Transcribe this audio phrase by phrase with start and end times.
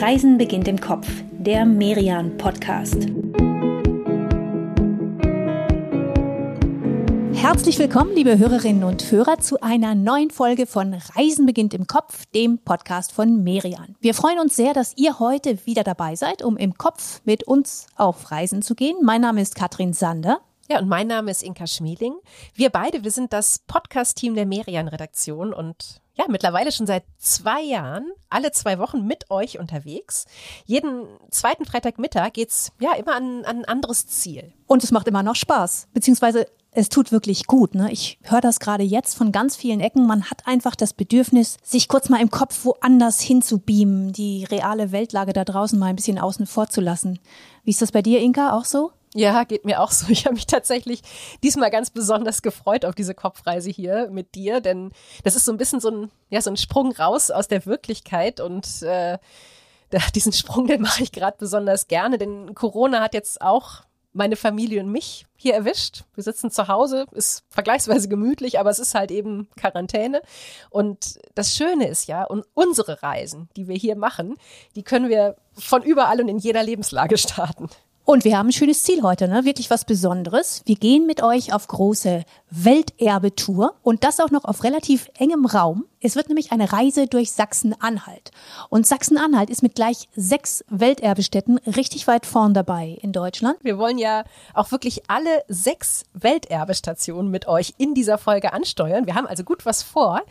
[0.00, 3.06] Reisen beginnt im Kopf, der Merian Podcast.
[7.34, 12.24] Herzlich willkommen, liebe Hörerinnen und Hörer, zu einer neuen Folge von Reisen beginnt im Kopf,
[12.34, 13.94] dem Podcast von Merian.
[14.00, 17.86] Wir freuen uns sehr, dass ihr heute wieder dabei seid, um im Kopf mit uns
[17.94, 18.96] auf Reisen zu gehen.
[19.02, 20.40] Mein Name ist Katrin Sander.
[20.70, 22.14] Ja, und mein Name ist Inka Schmeling.
[22.54, 28.10] Wir beide, wir sind das Podcast-Team der Merian-Redaktion und ja, mittlerweile schon seit zwei Jahren,
[28.28, 30.26] alle zwei Wochen mit euch unterwegs.
[30.66, 34.52] Jeden zweiten Freitagmittag geht's ja immer an, an ein anderes Ziel.
[34.66, 37.74] Und es macht immer noch Spaß, beziehungsweise es tut wirklich gut.
[37.74, 37.90] Ne?
[37.90, 40.06] Ich höre das gerade jetzt von ganz vielen Ecken.
[40.06, 45.32] Man hat einfach das Bedürfnis, sich kurz mal im Kopf woanders hinzubeamen, die reale Weltlage
[45.32, 47.18] da draußen mal ein bisschen außen vor zu lassen.
[47.64, 48.92] Wie ist das bei dir, Inka, auch so?
[49.14, 50.06] Ja, geht mir auch so.
[50.08, 51.02] Ich habe mich tatsächlich
[51.42, 54.92] diesmal ganz besonders gefreut auf diese Kopfreise hier mit dir, denn
[55.24, 58.40] das ist so ein bisschen so ein, ja, so ein Sprung raus aus der Wirklichkeit
[58.40, 59.18] und äh,
[60.14, 64.82] diesen Sprung, den mache ich gerade besonders gerne, denn Corona hat jetzt auch meine Familie
[64.82, 66.04] und mich hier erwischt.
[66.14, 70.20] Wir sitzen zu Hause, ist vergleichsweise gemütlich, aber es ist halt eben Quarantäne.
[70.68, 74.36] Und das Schöne ist ja, und unsere Reisen, die wir hier machen,
[74.74, 77.68] die können wir von überall und in jeder Lebenslage starten.
[78.04, 79.44] Und wir haben ein schönes Ziel heute, ne?
[79.44, 80.62] Wirklich was Besonderes.
[80.64, 85.84] Wir gehen mit euch auf große Welterbetour und das auch noch auf relativ engem Raum.
[86.00, 88.30] Es wird nämlich eine Reise durch Sachsen-Anhalt.
[88.70, 93.58] Und Sachsen-Anhalt ist mit gleich sechs Welterbestätten richtig weit vorn dabei in Deutschland.
[93.62, 99.06] Wir wollen ja auch wirklich alle sechs Welterbestationen mit euch in dieser Folge ansteuern.
[99.06, 100.22] Wir haben also gut was vor.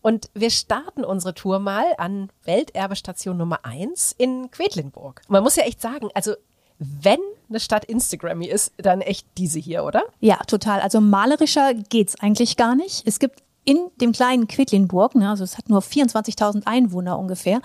[0.00, 5.22] Und wir starten unsere Tour mal an Welterbestation Nummer eins in Quedlinburg.
[5.28, 6.32] Man muss ja echt sagen, also
[6.78, 10.02] wenn eine Stadt Instagrammy ist, dann echt diese hier, oder?
[10.20, 10.80] Ja, total.
[10.80, 13.06] Also malerischer geht's eigentlich gar nicht.
[13.06, 17.60] Es gibt in dem kleinen Quedlinburg, ne, also es hat nur 24.000 Einwohner ungefähr,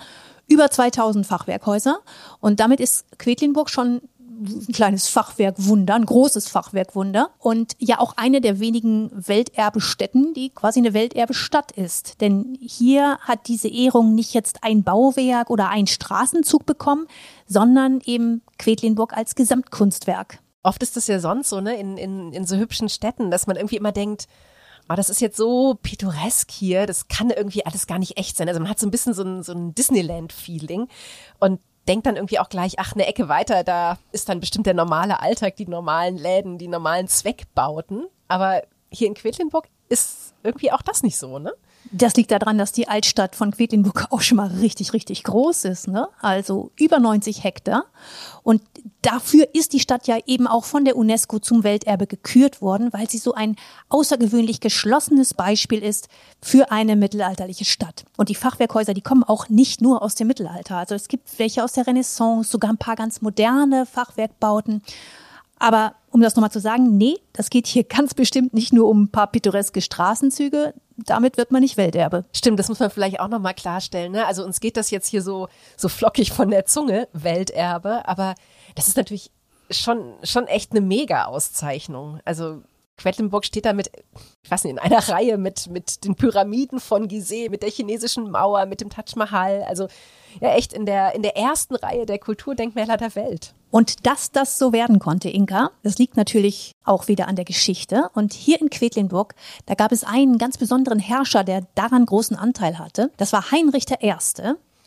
[0.48, 2.00] über 2000 Fachwerkhäuser
[2.40, 4.02] und damit ist Quedlinburg schon
[4.42, 10.80] ein kleines Fachwerkwunder, ein großes Fachwerkwunder und ja auch eine der wenigen Welterbestätten, die quasi
[10.80, 12.20] eine Welterbestadt ist.
[12.20, 17.06] Denn hier hat diese Ehrung nicht jetzt ein Bauwerk oder ein Straßenzug bekommen,
[17.46, 20.38] sondern eben Quedlinburg als Gesamtkunstwerk.
[20.62, 23.56] Oft ist es ja sonst so, ne, in, in, in so hübschen Städten, dass man
[23.56, 24.28] irgendwie immer denkt,
[24.88, 28.48] oh, das ist jetzt so pittoresk hier, das kann irgendwie alles gar nicht echt sein.
[28.48, 30.88] Also man hat so ein bisschen so ein, so ein Disneyland-Feeling.
[31.40, 34.74] Und denkt dann irgendwie auch gleich, ach, eine Ecke weiter, da ist dann bestimmt der
[34.74, 38.06] normale Alltag, die normalen Läden, die normalen Zweckbauten.
[38.28, 41.52] Aber hier in Quedlinburg ist irgendwie auch das nicht so, ne?
[41.90, 45.88] Das liegt daran, dass die Altstadt von Quedlinburg auch schon mal richtig, richtig groß ist,
[45.88, 46.08] ne?
[46.20, 47.84] Also über 90 Hektar.
[48.42, 48.62] Und
[49.02, 53.10] dafür ist die Stadt ja eben auch von der UNESCO zum Welterbe gekürt worden, weil
[53.10, 53.56] sie so ein
[53.88, 56.08] außergewöhnlich geschlossenes Beispiel ist
[56.40, 58.04] für eine mittelalterliche Stadt.
[58.16, 60.76] Und die Fachwerkhäuser, die kommen auch nicht nur aus dem Mittelalter.
[60.76, 64.82] Also es gibt welche aus der Renaissance, sogar ein paar ganz moderne Fachwerkbauten.
[65.62, 69.04] Aber um das nochmal zu sagen, nee, das geht hier ganz bestimmt nicht nur um
[69.04, 70.74] ein paar pittoreske Straßenzüge.
[70.96, 72.24] Damit wird man nicht Welterbe.
[72.32, 74.10] Stimmt, das muss man vielleicht auch nochmal klarstellen.
[74.10, 74.26] Ne?
[74.26, 75.46] Also uns geht das jetzt hier so,
[75.76, 78.08] so flockig von der Zunge, Welterbe.
[78.08, 78.34] Aber
[78.74, 79.30] das ist natürlich
[79.70, 82.18] schon, schon echt eine Mega-Auszeichnung.
[82.24, 82.62] Also
[82.96, 83.88] Quedlinburg steht da mit,
[84.42, 88.32] ich weiß nicht, in einer Reihe mit, mit den Pyramiden von Gizeh, mit der chinesischen
[88.32, 89.62] Mauer, mit dem Taj Mahal.
[89.68, 89.86] Also
[90.40, 93.54] ja, echt in der, in der ersten Reihe der Kulturdenkmäler der Welt.
[93.72, 98.10] Und dass das so werden konnte, Inka, das liegt natürlich auch wieder an der Geschichte.
[98.12, 99.34] Und hier in Quedlinburg,
[99.64, 103.10] da gab es einen ganz besonderen Herrscher, der daran großen Anteil hatte.
[103.16, 104.14] Das war Heinrich I.,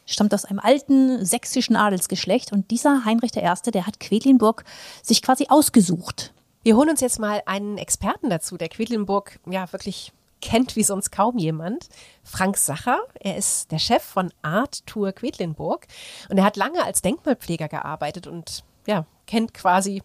[0.06, 2.52] stammt aus einem alten sächsischen Adelsgeschlecht.
[2.52, 4.64] Und dieser Heinrich I., der hat Quedlinburg
[5.02, 6.32] sich quasi ausgesucht.
[6.62, 11.12] Wir holen uns jetzt mal einen Experten dazu, der Quedlinburg ja wirklich kennt wie sonst
[11.12, 11.90] kaum jemand.
[12.24, 15.88] Frank Sacher, er ist der Chef von Art Tour Quedlinburg
[16.30, 20.02] und er hat lange als Denkmalpfleger gearbeitet und ja, kennt quasi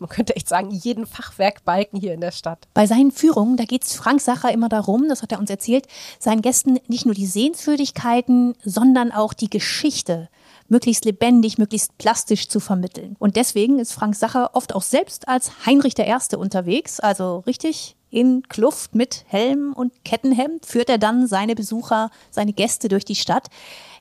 [0.00, 2.66] man könnte echt sagen, jeden Fachwerkbalken hier in der Stadt.
[2.74, 5.86] Bei seinen Führungen, da geht es Frank Sacher immer darum, das hat er uns erzählt,
[6.18, 10.28] seinen Gästen nicht nur die Sehenswürdigkeiten, sondern auch die Geschichte
[10.68, 13.16] möglichst lebendig, möglichst plastisch zu vermitteln.
[13.18, 18.42] Und deswegen ist Frank Sacher oft auch selbst als Heinrich Erste unterwegs, also richtig in
[18.48, 23.48] Kluft mit Helm und Kettenhemd führt er dann seine Besucher, seine Gäste durch die Stadt.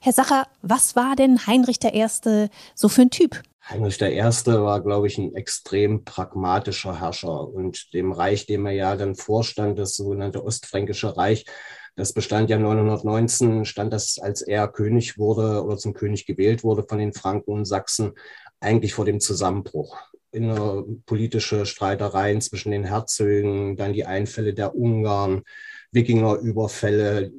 [0.01, 3.41] Herr Sacher, was war denn Heinrich Erste so für ein Typ?
[3.65, 8.95] Heinrich Erste war, glaube ich, ein extrem pragmatischer Herrscher und dem Reich, dem er ja
[8.97, 11.45] dann vorstand, das sogenannte Ostfränkische Reich,
[11.95, 16.83] das bestand ja 919, stand das, als er König wurde oder zum König gewählt wurde
[16.87, 18.13] von den Franken und Sachsen,
[18.59, 19.97] eigentlich vor dem Zusammenbruch.
[20.31, 25.43] Innerpolitische Streitereien zwischen den Herzögen, dann die Einfälle der Ungarn,
[25.91, 27.31] Wikingerüberfälle,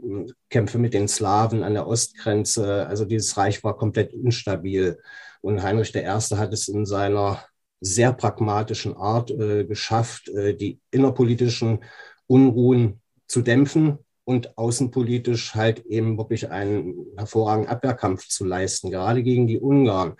[0.48, 2.86] Kämpfe mit den Slawen an der Ostgrenze.
[2.86, 5.00] Also dieses Reich war komplett instabil.
[5.44, 6.06] Und Heinrich I.
[6.06, 7.44] hat es in seiner
[7.78, 11.84] sehr pragmatischen Art äh, geschafft, äh, die innerpolitischen
[12.26, 19.46] Unruhen zu dämpfen und außenpolitisch halt eben wirklich einen hervorragenden Abwehrkampf zu leisten, gerade gegen
[19.46, 20.14] die Ungarn.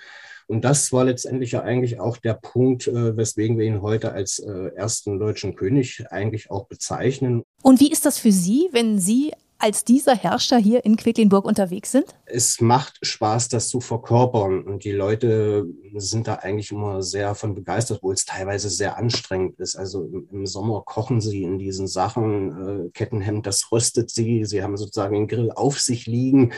[0.47, 4.41] Und das war letztendlich ja eigentlich auch der Punkt, äh, weswegen wir ihn heute als
[4.41, 7.45] äh, ersten deutschen König eigentlich auch bezeichnen.
[7.63, 9.33] Und wie ist das für Sie, wenn Sie
[9.65, 12.15] als dieser Herrscher hier in Quedlinburg unterwegs sind?
[12.27, 14.63] Es macht Spaß, das zu verkörpern.
[14.63, 19.59] Und die Leute sind da eigentlich immer sehr von begeistert, obwohl es teilweise sehr anstrengend
[19.59, 19.77] ist.
[19.77, 22.89] Also im, Sommer kochen sie in diesen Sachen.
[22.89, 24.45] Äh, Kettenhemd, das röstet sie.
[24.45, 26.53] Sie haben sozusagen den Grill auf sich liegen.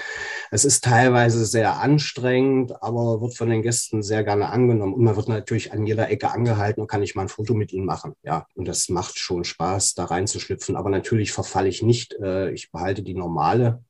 [0.50, 4.94] Es ist teilweise sehr anstrengend, aber wird von den Gästen sehr gerne angenommen.
[4.94, 7.72] Und man wird natürlich an jeder Ecke angehalten und kann ich mal ein Foto mit
[7.72, 8.14] ihnen machen.
[8.24, 10.74] Ja, und das macht schon Spaß, da reinzuschlüpfen.
[10.74, 12.14] Aber natürlich verfalle ich nicht.
[12.14, 13.82] Äh, ich behalte behalte die normale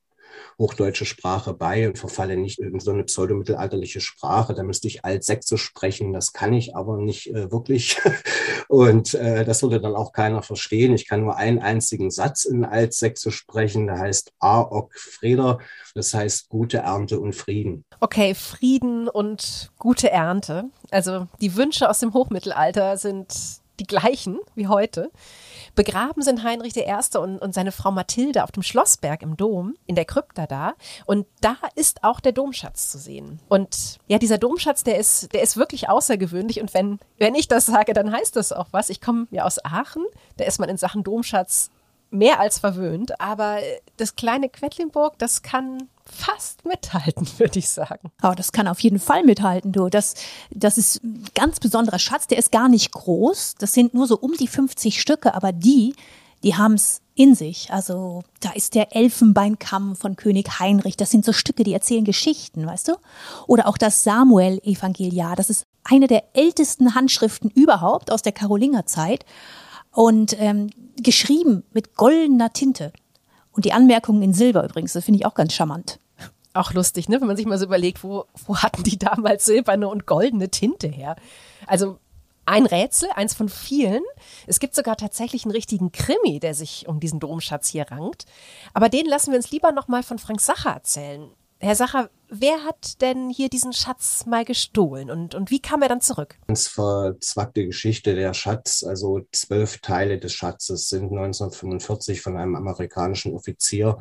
[0.59, 4.53] hochdeutsche Sprache bei und verfalle nicht in so eine pseudomittelalterliche Sprache.
[4.53, 6.13] Da müsste ich Altsächsisch sprechen.
[6.13, 7.99] Das kann ich aber nicht äh, wirklich.
[8.67, 10.93] und äh, das würde dann auch keiner verstehen.
[10.93, 13.87] Ich kann nur einen einzigen Satz in Altsächsisch sprechen.
[13.87, 15.59] Der heißt Aok Freder.
[15.95, 17.85] Das heißt gute Ernte und Frieden.
[17.99, 20.65] Okay, Frieden und gute Ernte.
[20.91, 25.11] Also die Wünsche aus dem Hochmittelalter sind die gleichen wie heute.
[25.77, 26.83] Begraben sind Heinrich I.
[27.17, 30.73] Und, und seine Frau Mathilde auf dem Schlossberg im Dom, in der Krypta da.
[31.05, 33.39] Und da ist auch der Domschatz zu sehen.
[33.47, 36.59] Und ja, dieser Domschatz, der ist, der ist wirklich außergewöhnlich.
[36.59, 38.89] Und wenn, wenn ich das sage, dann heißt das auch was.
[38.89, 40.03] Ich komme ja aus Aachen.
[40.37, 41.69] Da ist man in Sachen Domschatz
[42.09, 43.21] mehr als verwöhnt.
[43.21, 43.59] Aber
[43.97, 48.11] das kleine Quedlinburg, das kann fast mithalten, würde ich sagen.
[48.23, 49.89] Oh, das kann auf jeden Fall mithalten, du.
[49.89, 50.15] Das,
[50.51, 52.27] das ist ein ganz besonderer Schatz.
[52.27, 53.55] Der ist gar nicht groß.
[53.59, 55.95] Das sind nur so um die 50 Stücke, aber die,
[56.43, 57.71] die haben es in sich.
[57.71, 60.95] Also da ist der Elfenbeinkamm von König Heinrich.
[60.97, 62.93] Das sind so Stücke, die erzählen Geschichten, weißt du?
[63.47, 65.35] Oder auch das Samuel-Evangeliar.
[65.35, 69.25] Das ist eine der ältesten Handschriften überhaupt aus der Karolingerzeit
[69.91, 72.93] und ähm, geschrieben mit goldener Tinte.
[73.57, 75.99] Und die Anmerkungen in Silber übrigens, das finde ich auch ganz charmant.
[76.53, 77.19] Auch lustig, ne?
[77.19, 80.87] wenn man sich mal so überlegt, wo, wo hatten die damals silberne und goldene Tinte
[80.87, 81.15] her?
[81.65, 81.97] Also
[82.45, 84.03] ein Rätsel, eins von vielen.
[84.45, 88.25] Es gibt sogar tatsächlich einen richtigen Krimi, der sich um diesen Domschatz hier rankt.
[88.75, 91.27] Aber den lassen wir uns lieber nochmal von Frank Sacher erzählen.
[91.59, 95.89] Herr Sacher, wer hat denn hier diesen Schatz mal gestohlen und, und wie kam er
[95.89, 96.35] dann zurück?
[96.47, 98.13] Ganz verzwackte Geschichte.
[98.13, 103.97] Der Schatz, also zwölf Teile des Schatzes, sind 1945 von einem amerikanischen Offizier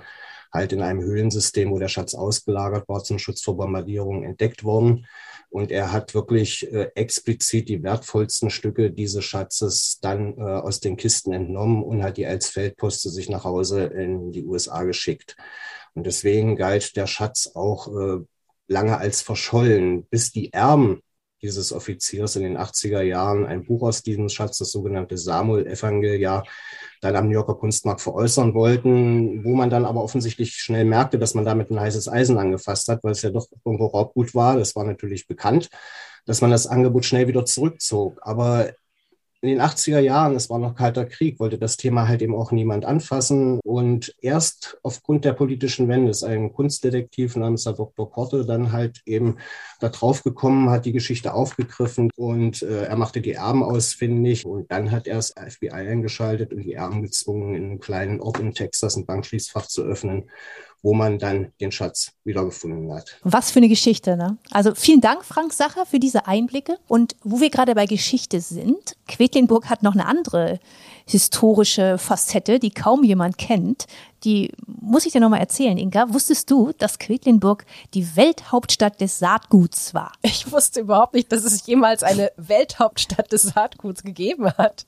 [0.53, 5.07] halt in einem Höhlensystem, wo der Schatz ausgelagert war, zum Schutz vor Bombardierungen entdeckt worden.
[5.49, 10.97] Und er hat wirklich äh, explizit die wertvollsten Stücke dieses Schatzes dann äh, aus den
[10.97, 15.37] Kisten entnommen und hat die als Feldpost zu sich nach Hause in die USA geschickt.
[15.97, 18.19] Und deswegen galt der Schatz auch äh,
[18.69, 21.01] lange als verschollen, bis die Erben
[21.43, 26.45] dieses Offiziers in den 80er Jahren ein Buch aus diesem Schatz, das sogenannte Samuel-Evangeliar,
[27.01, 31.35] dann am New Yorker Kunstmarkt veräußern wollten, wo man dann aber offensichtlich schnell merkte, dass
[31.35, 34.57] man damit ein heißes Eisen angefasst hat, weil es ja doch irgendwo Raubgut war.
[34.57, 35.69] Das war natürlich bekannt,
[36.27, 38.19] dass man das Angebot schnell wieder zurückzog.
[38.23, 38.71] Aber
[39.47, 42.51] in den 80er Jahren, es war noch kalter Krieg, wollte das Thema halt eben auch
[42.51, 43.61] niemand anfassen.
[43.65, 48.11] Und erst aufgrund der politischen Wende ist ein Kunstdetektiv namens Herr Dr.
[48.11, 49.37] Korte dann halt eben
[49.81, 54.45] da drauf gekommen, hat die Geschichte aufgegriffen und äh, er machte die Erben ausfindig.
[54.45, 58.41] Und dann hat er das FBI eingeschaltet und die Erben gezwungen, in einem kleinen Ort
[58.41, 60.25] in Texas ein Bankschließfach zu öffnen
[60.83, 63.19] wo man dann den Schatz wiedergefunden hat.
[63.23, 64.39] Was für eine Geschichte, ne?
[64.51, 66.79] Also vielen Dank, Frank Sacher, für diese Einblicke.
[66.87, 70.61] Und wo wir gerade bei Geschichte sind, Quedlinburg hat noch eine andere
[71.07, 73.87] historische Facette, die kaum jemand kennt.
[74.25, 76.13] Die muss ich dir nochmal erzählen, Inga.
[76.13, 77.65] Wusstest du, dass Quedlinburg
[77.95, 80.13] die Welthauptstadt des Saatguts war?
[80.23, 84.87] Ich wusste überhaupt nicht, dass es jemals eine Welthauptstadt des Saatguts gegeben hat.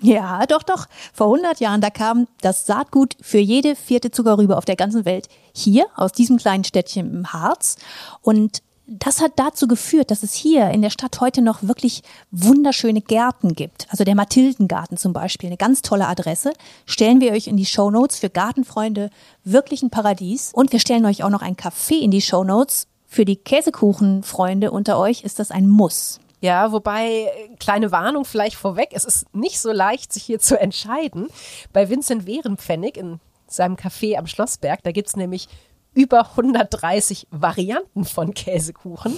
[0.00, 0.86] Ja, doch, doch.
[1.12, 5.28] Vor 100 Jahren, da kam das Saatgut für jede vierte Zuckerrübe auf der ganzen Welt
[5.52, 7.76] hier aus diesem kleinen Städtchen im Harz.
[8.20, 13.00] Und das hat dazu geführt, dass es hier in der Stadt heute noch wirklich wunderschöne
[13.00, 13.86] Gärten gibt.
[13.88, 16.52] Also der Mathildengarten zum Beispiel, eine ganz tolle Adresse.
[16.84, 19.10] Stellen wir euch in die Show Notes für Gartenfreunde
[19.42, 20.50] wirklich ein Paradies.
[20.52, 22.86] Und wir stellen euch auch noch ein Café in die Show Notes.
[23.06, 26.20] Für die Käsekuchenfreunde unter euch ist das ein Muss.
[26.44, 31.28] Ja, wobei, kleine Warnung vielleicht vorweg, es ist nicht so leicht, sich hier zu entscheiden.
[31.72, 35.48] Bei Vincent Wehrenpfennig in seinem Café am Schlossberg, da gibt's nämlich
[35.94, 39.16] über 130 Varianten von Käsekuchen.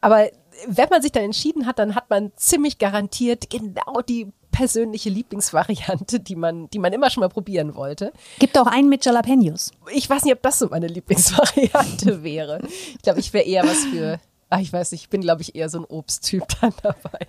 [0.00, 0.30] Aber
[0.66, 6.18] wenn man sich dann entschieden hat, dann hat man ziemlich garantiert genau die persönliche Lieblingsvariante,
[6.18, 8.10] die man, die man immer schon mal probieren wollte.
[8.38, 9.72] Gibt auch einen mit Jalapenos.
[9.92, 12.60] Ich weiß nicht, ob das so meine Lieblingsvariante wäre.
[12.94, 14.18] Ich glaube, ich wäre eher was für,
[14.50, 17.26] ach, ich weiß nicht, ich bin, glaube ich, eher so ein Obsttyp dann dabei.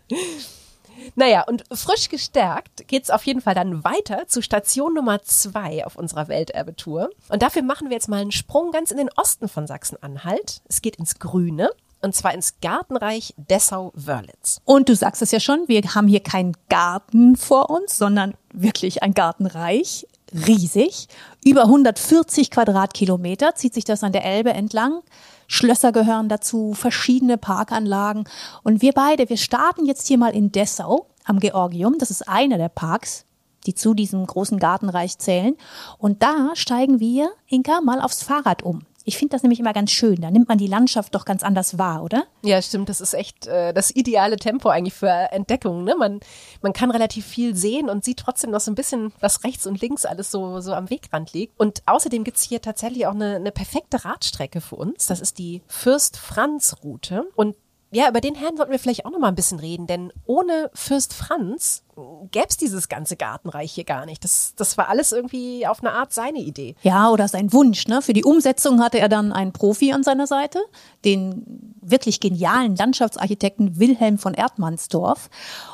[1.15, 5.95] Naja, und frisch gestärkt geht's auf jeden Fall dann weiter zu Station Nummer zwei auf
[5.95, 7.10] unserer Welterbetour.
[7.29, 10.62] Und dafür machen wir jetzt mal einen Sprung ganz in den Osten von Sachsen-Anhalt.
[10.67, 11.69] Es geht ins Grüne.
[12.01, 14.62] Und zwar ins Gartenreich Dessau-Wörlitz.
[14.63, 19.01] Und du sagst es ja schon, wir haben hier keinen Garten vor uns, sondern wirklich
[19.01, 20.05] ein Gartenreich.
[20.31, 21.07] Riesig.
[21.43, 25.01] Über 140 Quadratkilometer zieht sich das an der Elbe entlang.
[25.47, 28.25] Schlösser gehören dazu, verschiedene Parkanlagen.
[28.63, 31.97] Und wir beide, wir starten jetzt hier mal in Dessau am Georgium.
[31.97, 33.25] Das ist einer der Parks,
[33.65, 35.55] die zu diesem großen Gartenreich zählen.
[35.97, 38.85] Und da steigen wir, Inka, mal aufs Fahrrad um.
[39.07, 40.19] Ich finde das nämlich immer ganz schön.
[40.19, 42.24] Da nimmt man die Landschaft doch ganz anders wahr, oder?
[42.43, 42.89] Ja, stimmt.
[42.89, 45.83] Das ist echt äh, das ideale Tempo eigentlich für Entdeckung.
[45.83, 45.95] Ne?
[45.95, 46.19] Man,
[46.63, 49.79] man kann relativ viel sehen und sieht trotzdem noch so ein bisschen, was rechts und
[49.79, 51.57] links alles so, so am Wegrand liegt.
[51.59, 55.05] Und außerdem gibt's hier tatsächlich auch eine, eine perfekte Radstrecke für uns.
[55.05, 57.25] Das ist die Fürst-Franz-Route.
[57.35, 57.55] Und
[57.91, 60.71] ja, über den Herrn wollten wir vielleicht auch noch mal ein bisschen reden, denn ohne
[60.74, 61.83] Fürst Franz
[62.31, 64.23] gäbe es dieses ganze Gartenreich hier gar nicht.
[64.23, 66.75] Das, das war alles irgendwie auf eine Art seine Idee.
[66.81, 67.87] Ja, oder sein Wunsch.
[67.87, 68.01] Ne?
[68.01, 70.59] Für die Umsetzung hatte er dann einen Profi an seiner Seite,
[71.05, 75.29] den wirklich genialen Landschaftsarchitekten Wilhelm von Erdmannsdorf.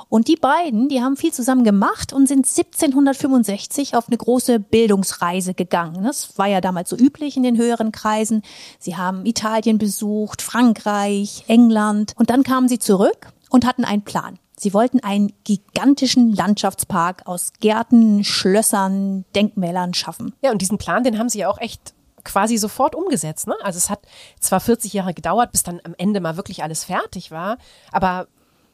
[0.10, 5.54] Und die beiden, die haben viel zusammen gemacht und sind 1765 auf eine große Bildungsreise
[5.54, 6.04] gegangen.
[6.04, 8.44] Das war ja damals so üblich in den höheren Kreisen.
[8.78, 14.38] Sie haben Italien besucht, Frankreich, England und dann kamen sie zurück und hatten einen Plan.
[14.62, 20.36] Sie wollten einen gigantischen Landschaftspark aus Gärten, Schlössern, Denkmälern schaffen.
[20.44, 23.48] Ja, und diesen Plan, den haben sie ja auch echt quasi sofort umgesetzt.
[23.48, 23.56] Ne?
[23.64, 24.02] Also es hat
[24.40, 27.58] zwar 40 Jahre gedauert, bis dann am Ende mal wirklich alles fertig war,
[27.92, 28.28] aber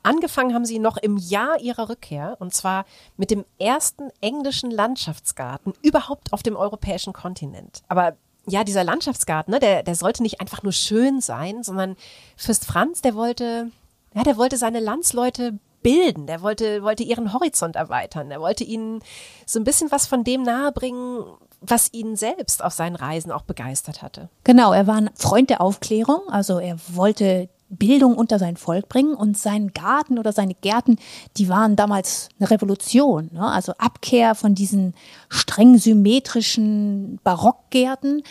[0.03, 2.83] angefangen haben sie noch im Jahr ihrer Rückkehr und zwar
[3.15, 7.81] mit dem ersten englischen Landschaftsgarten überhaupt auf dem europäischen Kontinent.
[7.87, 11.95] Aber ja, dieser Landschaftsgarten, ne, der, der sollte nicht einfach nur schön sein, sondern
[12.35, 13.71] Fürst Franz, der wollte,
[14.13, 18.99] ja, der wollte seine Landsleute bilden, der wollte, wollte ihren Horizont erweitern, er wollte ihnen
[19.45, 21.23] so ein bisschen was von dem nahebringen,
[21.61, 24.27] was ihn selbst auf seinen Reisen auch begeistert hatte.
[24.43, 29.13] Genau, er war ein Freund der Aufklärung, also er wollte Bildung unter sein Volk bringen
[29.13, 30.97] und sein Garten oder seine Gärten,
[31.37, 33.29] die waren damals eine Revolution.
[33.31, 33.49] Ne?
[33.49, 34.93] Also Abkehr von diesen
[35.29, 38.23] streng symmetrischen Barockgärten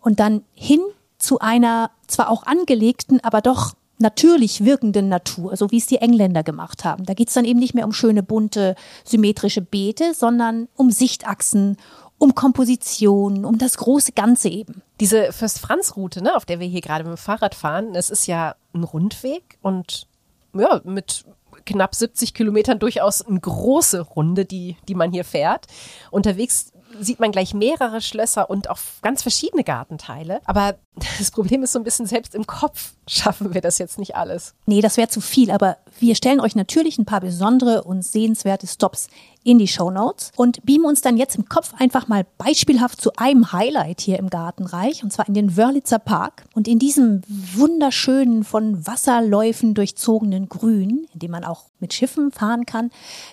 [0.00, 0.80] und dann hin
[1.18, 6.42] zu einer zwar auch angelegten, aber doch natürlich wirkenden Natur, so wie es die Engländer
[6.42, 7.06] gemacht haben.
[7.06, 11.78] Da geht es dann eben nicht mehr um schöne, bunte, symmetrische Beete, sondern um Sichtachsen,
[12.18, 14.82] um Komposition, um das große Ganze eben.
[15.00, 18.54] Diese Fürst-Franz-Route, ne, auf der wir hier gerade mit dem Fahrrad fahren, das ist ja
[18.74, 20.06] ein Rundweg und
[20.54, 21.24] ja, mit
[21.64, 25.66] knapp 70 Kilometern durchaus eine große Runde, die, die man hier fährt.
[26.10, 30.40] Unterwegs sieht man gleich mehrere Schlösser und auch ganz verschiedene Gartenteile.
[30.44, 30.76] Aber
[31.18, 34.54] das Problem ist so ein bisschen, selbst im Kopf schaffen wir das jetzt nicht alles.
[34.66, 38.66] Nee, das wäre zu viel, aber wir stellen euch natürlich ein paar besondere und sehenswerte
[38.66, 39.08] Stops
[39.44, 43.12] in die Show Notes und beamen uns dann jetzt im Kopf einfach mal beispielhaft zu
[43.16, 48.44] einem Highlight hier im Gartenreich und zwar in den Wörlitzer Park und in diesem wunderschönen
[48.44, 52.90] von Wasserläufen durchzogenen Grün, in dem man auch mit Schiffen fahren kann.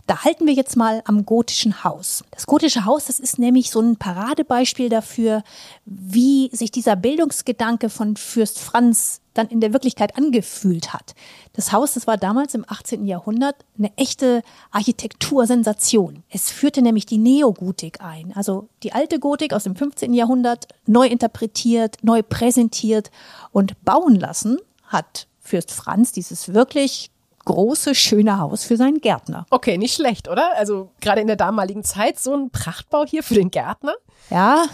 [0.07, 2.25] Da halten wir jetzt mal am gotischen Haus.
[2.31, 5.43] Das gotische Haus, das ist nämlich so ein Paradebeispiel dafür,
[5.85, 11.15] wie sich dieser Bildungsgedanke von Fürst Franz dann in der Wirklichkeit angefühlt hat.
[11.53, 13.05] Das Haus, das war damals im 18.
[13.05, 14.41] Jahrhundert eine echte
[14.71, 16.23] Architektursensation.
[16.29, 20.13] Es führte nämlich die Neogotik ein, also die alte Gotik aus dem 15.
[20.13, 23.11] Jahrhundert neu interpretiert, neu präsentiert
[23.51, 27.11] und bauen lassen hat Fürst Franz dieses wirklich
[27.49, 29.47] große, schöne Haus für seinen Gärtner.
[29.49, 30.55] Okay, nicht schlecht, oder?
[30.55, 33.93] Also gerade in der damaligen Zeit so ein Prachtbau hier für den Gärtner.
[34.29, 34.65] Ja,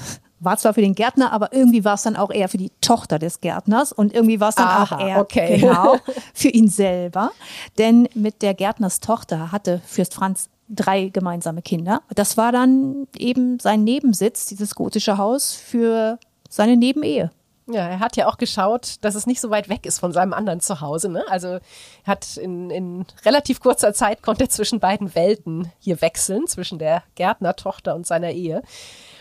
[0.42, 3.18] war zwar für den Gärtner, aber irgendwie war es dann auch eher für die Tochter
[3.18, 5.58] des Gärtners und irgendwie war es dann Aha, auch eher okay.
[5.58, 5.96] genau
[6.34, 7.32] für ihn selber.
[7.78, 12.02] Denn mit der Gärtnerstochter hatte Fürst Franz drei gemeinsame Kinder.
[12.14, 17.32] Das war dann eben sein Nebensitz, dieses gotische Haus für seine Nebenehe.
[17.68, 20.34] Ja, er hat ja auch geschaut, dass es nicht so weit weg ist von seinem
[20.34, 21.10] anderen Zuhause.
[21.10, 21.26] Ne?
[21.30, 21.58] Also
[22.04, 27.04] hat in, in relativ kurzer Zeit konnte er zwischen beiden Welten hier wechseln, zwischen der
[27.16, 28.62] Gärtnertochter und seiner Ehe.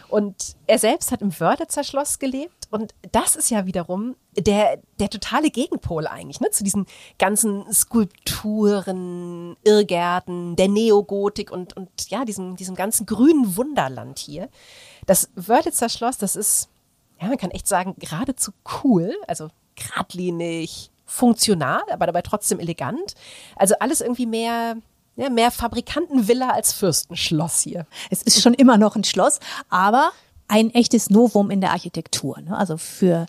[0.08, 5.08] Und er selbst hat im Wörlitzer Schloss gelebt und das ist ja wiederum der, der
[5.08, 6.86] totale Gegenpol eigentlich, ne, zu diesen
[7.18, 14.50] ganzen Skulpturen, Irrgärten, der Neogotik und, und ja, diesem, diesem ganzen grünen Wunderland hier.
[15.06, 16.68] Das Wörlitzer Schloss, das ist,
[17.24, 18.52] ja, man kann echt sagen, geradezu
[18.82, 23.14] cool, also geradlinig, funktional, aber dabei trotzdem elegant.
[23.56, 24.76] Also alles irgendwie mehr,
[25.16, 27.86] ja, mehr Fabrikantenvilla als Fürstenschloss hier.
[28.10, 30.12] Es ist schon immer noch ein Schloss, aber
[30.48, 32.40] ein echtes Novum in der Architektur.
[32.40, 32.56] Ne?
[32.56, 33.26] Also für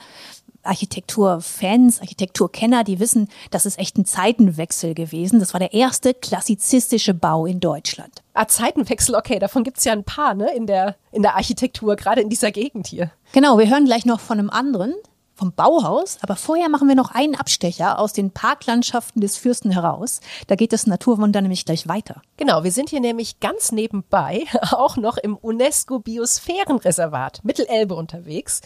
[0.65, 5.39] Architekturfans, Architekturkenner, die wissen, das ist echt ein Zeitenwechsel gewesen.
[5.39, 8.23] Das war der erste klassizistische Bau in Deutschland.
[8.33, 10.53] Ah, Zeitenwechsel, okay, davon gibt's ja ein paar ne?
[10.55, 13.11] in, der, in der Architektur, gerade in dieser Gegend hier.
[13.31, 14.93] Genau, wir hören gleich noch von einem anderen,
[15.35, 20.21] vom Bauhaus, aber vorher machen wir noch einen Abstecher aus den Parklandschaften des Fürsten heraus.
[20.47, 22.21] Da geht das Naturwunder nämlich gleich weiter.
[22.37, 28.61] Genau, wir sind hier nämlich ganz nebenbei auch noch im UNESCO Biosphärenreservat Mittelelbe unterwegs.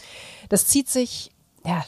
[0.48, 1.30] Das zieht sich
[1.64, 1.84] ja,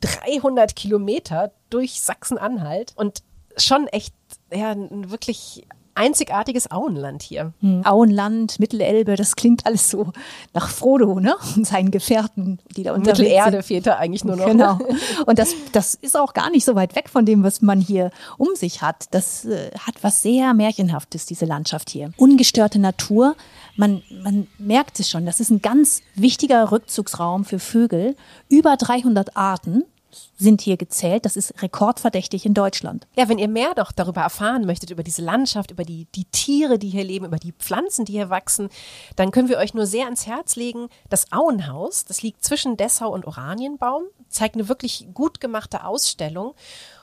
[0.00, 3.22] 300 Kilometer durch Sachsen-Anhalt und
[3.56, 4.14] schon echt
[4.52, 7.52] ja, wirklich einzigartiges Auenland hier.
[7.60, 7.84] Hm.
[7.84, 10.12] Auenland, Mittelelbe, das klingt alles so
[10.54, 11.34] nach Frodo, ne?
[11.56, 13.64] Und seinen Gefährten, die da unterwegs Mittelerde sind.
[13.64, 14.46] fehlt da eigentlich nur noch.
[14.46, 14.78] Genau.
[15.26, 18.10] Und das, das ist auch gar nicht so weit weg von dem, was man hier
[18.38, 19.06] um sich hat.
[19.10, 22.12] Das äh, hat was sehr Märchenhaftes, diese Landschaft hier.
[22.16, 23.36] Ungestörte Natur.
[23.80, 25.24] Man, man merkt es schon.
[25.24, 28.14] Das ist ein ganz wichtiger Rückzugsraum für Vögel.
[28.50, 29.84] Über 300 Arten
[30.36, 31.24] sind hier gezählt.
[31.24, 33.06] Das ist rekordverdächtig in Deutschland.
[33.16, 36.78] Ja, wenn ihr mehr doch darüber erfahren möchtet, über diese Landschaft, über die, die Tiere,
[36.78, 38.68] die hier leben, über die Pflanzen, die hier wachsen,
[39.16, 40.88] dann können wir euch nur sehr ans Herz legen.
[41.08, 46.52] Das Auenhaus, das liegt zwischen Dessau und Oranienbaum, zeigt eine wirklich gut gemachte Ausstellung.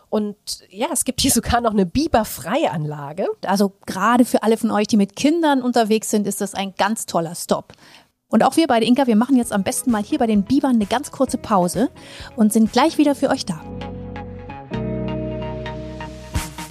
[0.10, 0.36] Und
[0.70, 3.28] ja, es gibt hier sogar noch eine Biberfreianlage.
[3.46, 7.06] Also gerade für alle von euch, die mit Kindern unterwegs sind, ist das ein ganz
[7.06, 7.74] toller Stop.
[8.30, 10.76] Und auch wir beide, Inka, wir machen jetzt am besten mal hier bei den Bibern
[10.76, 11.90] eine ganz kurze Pause
[12.36, 13.62] und sind gleich wieder für euch da.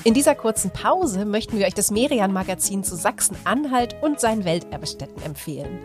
[0.07, 5.81] In dieser kurzen Pause möchten wir euch das Merian-Magazin zu Sachsen-Anhalt und seinen Welterbestätten empfehlen.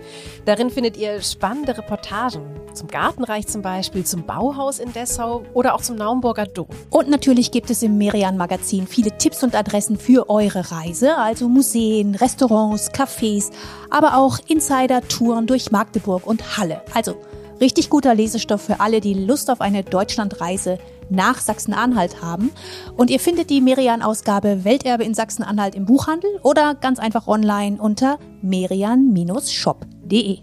[0.45, 2.43] Darin findet ihr spannende Reportagen
[2.75, 6.67] zum Gartenreich zum Beispiel, zum Bauhaus in Dessau oder auch zum Naumburger Dom.
[6.91, 12.13] Und natürlich gibt es im Merian-Magazin viele Tipps und Adressen für eure Reise, also Museen,
[12.13, 13.49] Restaurants, Cafés,
[13.89, 16.83] aber auch Insider-Touren durch Magdeburg und Halle.
[16.93, 17.15] Also
[17.61, 22.51] richtig guter Lesestoff für alle, die Lust auf eine Deutschlandreise nach Sachsen-Anhalt haben.
[22.97, 28.17] Und ihr findet die Merian-Ausgabe Welterbe in Sachsen-Anhalt im Buchhandel oder ganz einfach online unter
[28.41, 30.39] merian-shop.de.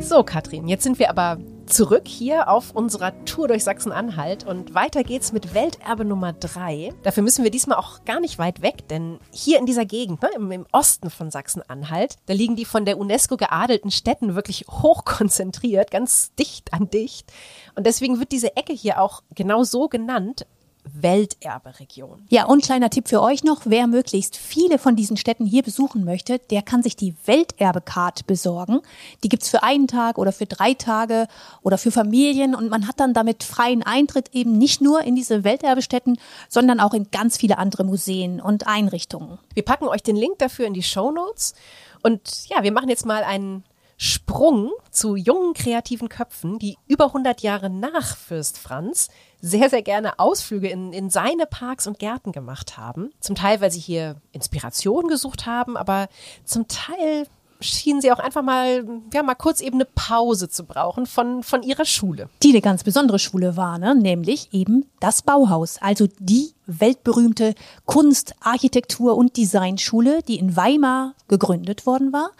[0.00, 1.38] So, Katrin, jetzt sind wir aber
[1.70, 6.92] zurück hier auf unserer Tour durch Sachsen-Anhalt und weiter geht's mit Welterbe Nummer drei.
[7.02, 10.30] Dafür müssen wir diesmal auch gar nicht weit weg, denn hier in dieser Gegend, ne,
[10.34, 15.04] im, im Osten von Sachsen-Anhalt, da liegen die von der UNESCO geadelten Städten wirklich hoch
[15.04, 17.32] konzentriert, ganz dicht an dicht.
[17.76, 20.46] Und deswegen wird diese Ecke hier auch genau so genannt,
[20.94, 22.26] Welterberegion.
[22.28, 26.04] Ja, und kleiner Tipp für euch noch, wer möglichst viele von diesen Städten hier besuchen
[26.04, 28.80] möchte, der kann sich die Welterbecard besorgen.
[29.22, 31.26] Die gibt's für einen Tag oder für drei Tage
[31.62, 35.44] oder für Familien und man hat dann damit freien Eintritt eben nicht nur in diese
[35.44, 39.38] Welterbestätten, sondern auch in ganz viele andere Museen und Einrichtungen.
[39.54, 41.54] Wir packen euch den Link dafür in die Show Notes
[42.02, 43.64] und ja, wir machen jetzt mal einen
[44.02, 50.18] Sprung zu jungen kreativen Köpfen, die über 100 Jahre nach Fürst Franz sehr, sehr gerne
[50.18, 53.10] Ausflüge in, in seine Parks und Gärten gemacht haben.
[53.20, 56.08] Zum Teil, weil sie hier Inspiration gesucht haben, aber
[56.44, 57.26] zum Teil
[57.62, 61.62] schienen sie auch einfach mal, ja, mal kurz eben eine Pause zu brauchen von, von
[61.62, 62.30] ihrer Schule.
[62.42, 63.94] Die eine ganz besondere Schule war, ne?
[63.94, 71.84] nämlich eben das Bauhaus, also die weltberühmte Kunst, Architektur und Designschule, die in Weimar gegründet
[71.84, 72.30] worden war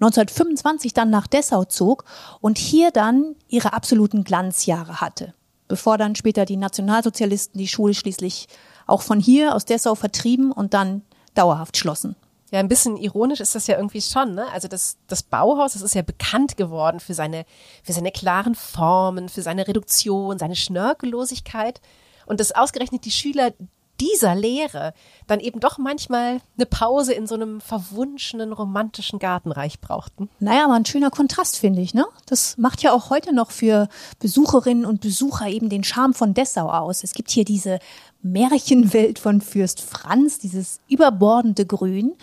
[0.00, 2.04] 1925 dann nach Dessau zog
[2.40, 5.32] und hier dann ihre absoluten Glanzjahre hatte,
[5.68, 8.48] bevor dann später die Nationalsozialisten die Schule schließlich
[8.86, 11.02] auch von hier aus Dessau vertrieben und dann
[11.34, 12.16] dauerhaft schlossen.
[12.52, 14.46] Ja, ein bisschen ironisch ist das ja irgendwie schon, ne?
[14.52, 17.44] Also das, das Bauhaus, das ist ja bekannt geworden für seine,
[17.82, 21.80] für seine klaren Formen, für seine Reduktion, seine Schnörkellosigkeit.
[22.24, 23.52] Und dass ausgerechnet die Schüler
[24.00, 24.92] dieser Lehre
[25.26, 30.28] dann eben doch manchmal eine Pause in so einem verwunschenen romantischen Gartenreich brauchten.
[30.38, 32.06] Naja, aber ein schöner Kontrast, finde ich, ne?
[32.26, 36.68] Das macht ja auch heute noch für Besucherinnen und Besucher eben den Charme von Dessau
[36.68, 37.02] aus.
[37.02, 37.78] Es gibt hier diese
[38.22, 42.14] Märchenwelt von Fürst Franz, dieses überbordende Grün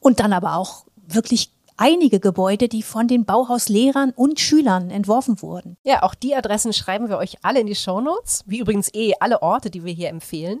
[0.00, 5.78] und dann aber auch wirklich einige Gebäude, die von den Bauhauslehrern und Schülern entworfen wurden.
[5.82, 9.42] Ja, auch die Adressen schreiben wir euch alle in die Shownotes, wie übrigens eh alle
[9.42, 10.60] Orte, die wir hier empfehlen.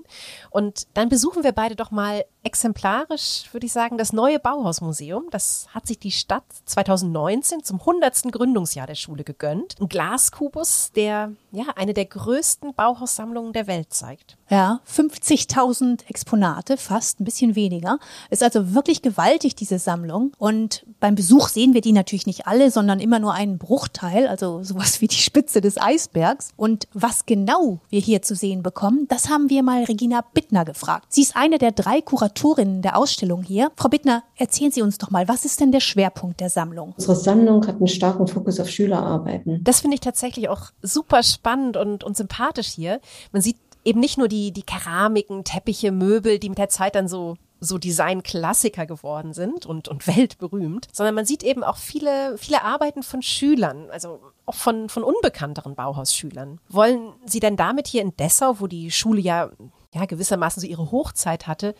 [0.50, 5.24] Und dann besuchen wir beide doch mal exemplarisch, würde ich sagen, das neue Bauhausmuseum.
[5.30, 8.32] Das hat sich die Stadt 2019 zum 100.
[8.32, 9.76] Gründungsjahr der Schule gegönnt.
[9.80, 14.36] Ein Glaskubus, der ja eine der größten Bauhaussammlungen der Welt zeigt.
[14.48, 17.98] Ja, 50.000 Exponate, fast ein bisschen weniger.
[18.30, 20.32] Ist also wirklich gewaltig, diese Sammlung.
[20.38, 24.62] Und beim Besuch sehen wir die natürlich nicht alle, sondern immer nur einen Bruchteil, also
[24.62, 26.52] sowas wie die Spitze des Eisbergs.
[26.56, 31.06] Und was genau wir hier zu sehen bekommen, das haben wir mal Regina Bittner gefragt.
[31.10, 32.00] Sie ist eine der drei
[32.30, 33.70] Kuratorinnen der Ausstellung hier.
[33.76, 36.94] Frau Bittner, erzählen Sie uns doch mal, was ist denn der Schwerpunkt der Sammlung?
[36.96, 39.62] Unsere Sammlung hat einen starken Fokus auf Schülerarbeiten.
[39.64, 43.00] Das finde ich tatsächlich auch super spannend und, und sympathisch hier.
[43.32, 47.08] Man sieht eben nicht nur die, die Keramiken, Teppiche, Möbel, die mit der Zeit dann
[47.08, 52.64] so so Designklassiker geworden sind und, und weltberühmt, sondern man sieht eben auch viele, viele
[52.64, 56.58] Arbeiten von Schülern, also auch von, von unbekannteren Bauhausschülern.
[56.70, 59.50] Wollen Sie denn damit hier in Dessau, wo die Schule ja,
[59.92, 61.74] ja gewissermaßen so ihre Hochzeit hatte,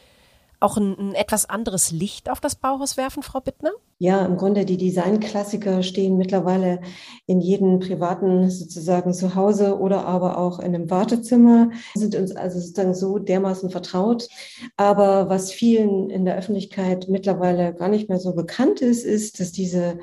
[0.61, 3.73] auch ein, ein, etwas anderes Licht auf das Bauhaus werfen, Frau Bittner?
[3.99, 6.81] Ja, im Grunde die Designklassiker stehen mittlerweile
[7.27, 12.94] in jedem privaten sozusagen Zuhause oder aber auch in einem Wartezimmer, sind uns also sozusagen
[12.94, 14.29] so dermaßen vertraut.
[14.77, 19.53] Aber was vielen in der Öffentlichkeit mittlerweile gar nicht mehr so bekannt ist, ist, dass
[19.53, 19.99] diese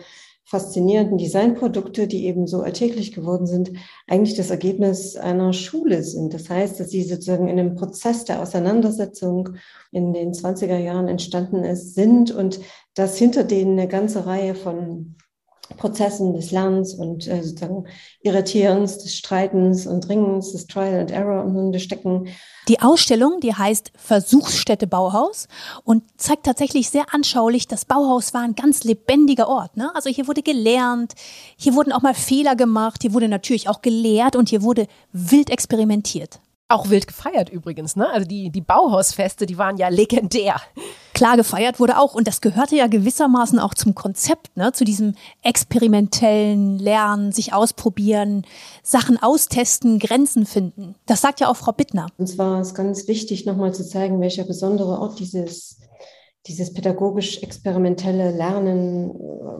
[0.47, 3.73] faszinierenden Designprodukte, die eben so alltäglich geworden sind,
[4.07, 6.33] eigentlich das Ergebnis einer Schule sind.
[6.33, 9.49] Das heißt, dass sie sozusagen in einem Prozess der Auseinandersetzung
[9.91, 12.61] in den 20er Jahren entstanden ist, sind und
[12.93, 15.17] dass hinter denen eine ganze Reihe von
[15.75, 17.85] Prozessen des Lernens und äh, sozusagen
[18.21, 22.29] Irritierens, des Streitens und Ringens, des Trial and Error im Grunde stecken.
[22.67, 25.47] Die Ausstellung, die heißt Versuchsstätte Bauhaus
[25.83, 29.77] und zeigt tatsächlich sehr anschaulich, das Bauhaus war ein ganz lebendiger Ort.
[29.77, 29.91] Ne?
[29.93, 31.13] Also hier wurde gelernt,
[31.57, 35.49] hier wurden auch mal Fehler gemacht, hier wurde natürlich auch gelehrt und hier wurde wild
[35.49, 36.39] experimentiert.
[36.69, 38.09] Auch wild gefeiert übrigens, ne?
[38.09, 40.59] Also die, die Bauhausfeste, die waren ja legendär.
[41.13, 44.71] Klar gefeiert wurde auch, und das gehörte ja gewissermaßen auch zum Konzept, ne?
[44.73, 48.45] zu diesem experimentellen Lernen, sich ausprobieren,
[48.83, 50.93] Sachen austesten, Grenzen finden.
[51.05, 52.07] Das sagt ja auch Frau Bittner.
[52.17, 55.79] Und zwar ist ganz wichtig, nochmal zu zeigen, welcher besondere Ort dieses
[56.47, 59.11] dieses pädagogisch-experimentelle Lernen,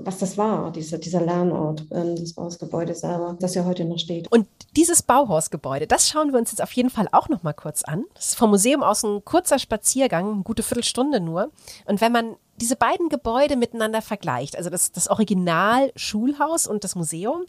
[0.05, 4.31] was das war, dieser, dieser Lernort ähm, des Bauhausgebäudes selber, das ja heute noch steht.
[4.31, 7.83] Und dieses Bauhausgebäude, das schauen wir uns jetzt auf jeden Fall auch noch mal kurz
[7.83, 8.05] an.
[8.13, 11.51] Das ist vom Museum aus ein kurzer Spaziergang, eine gute Viertelstunde nur.
[11.85, 16.95] Und wenn man diese beiden Gebäude miteinander vergleicht, also das, das Original Schulhaus und das
[16.95, 17.45] Museum,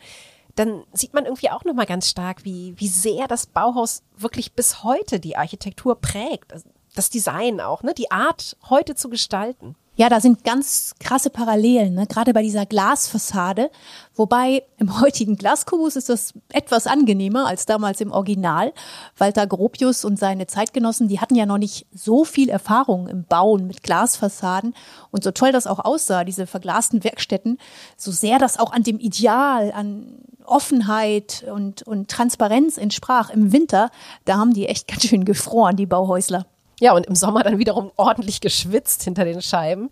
[0.54, 4.54] dann sieht man irgendwie auch noch mal ganz stark, wie, wie sehr das Bauhaus wirklich
[4.54, 6.52] bis heute die Architektur prägt.
[6.52, 7.94] Also das Design auch, ne?
[7.94, 9.76] die Art, heute zu gestalten.
[9.98, 12.06] Ja, da sind ganz krasse Parallelen, ne?
[12.06, 13.68] gerade bei dieser Glasfassade.
[14.14, 18.72] Wobei im heutigen Glaskubus ist das etwas angenehmer als damals im Original.
[19.16, 23.66] Walter Gropius und seine Zeitgenossen, die hatten ja noch nicht so viel Erfahrung im Bauen
[23.66, 24.72] mit Glasfassaden.
[25.10, 27.58] Und so toll das auch aussah, diese verglasten Werkstätten,
[27.96, 33.90] so sehr das auch an dem Ideal, an Offenheit und, und Transparenz entsprach im Winter,
[34.26, 36.46] da haben die echt ganz schön gefroren, die Bauhäusler.
[36.80, 39.90] Ja, und im Sommer dann wiederum ordentlich geschwitzt hinter den Scheiben.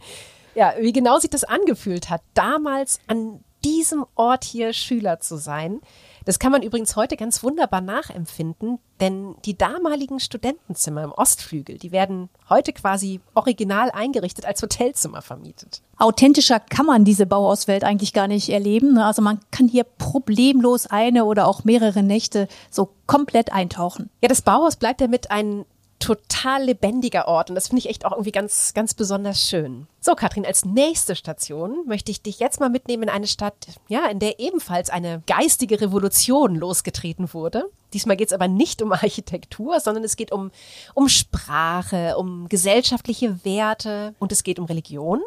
[0.55, 5.81] Ja, wie genau sich das angefühlt hat, damals an diesem Ort hier Schüler zu sein.
[6.25, 11.93] Das kann man übrigens heute ganz wunderbar nachempfinden, denn die damaligen Studentenzimmer im Ostflügel, die
[11.93, 15.83] werden heute quasi original eingerichtet als Hotelzimmer vermietet.
[15.99, 18.95] Authentischer kann man diese Bauhauswelt eigentlich gar nicht erleben.
[18.95, 19.05] Ne?
[19.05, 24.11] Also man kann hier problemlos eine oder auch mehrere Nächte so komplett eintauchen.
[24.21, 25.65] Ja, das Bauhaus bleibt damit ein
[25.99, 29.87] total lebendiger Ort und das finde ich echt auch irgendwie ganz, ganz besonders schön.
[30.01, 33.55] So, Katrin, als nächste Station möchte ich dich jetzt mal mitnehmen in eine Stadt,
[33.89, 37.71] ja, in der ebenfalls eine geistige Revolution losgetreten wurde.
[37.93, 40.51] Diesmal geht es aber nicht um Architektur, sondern es geht um,
[40.95, 45.23] um Sprache, um gesellschaftliche Werte und es geht um Religion.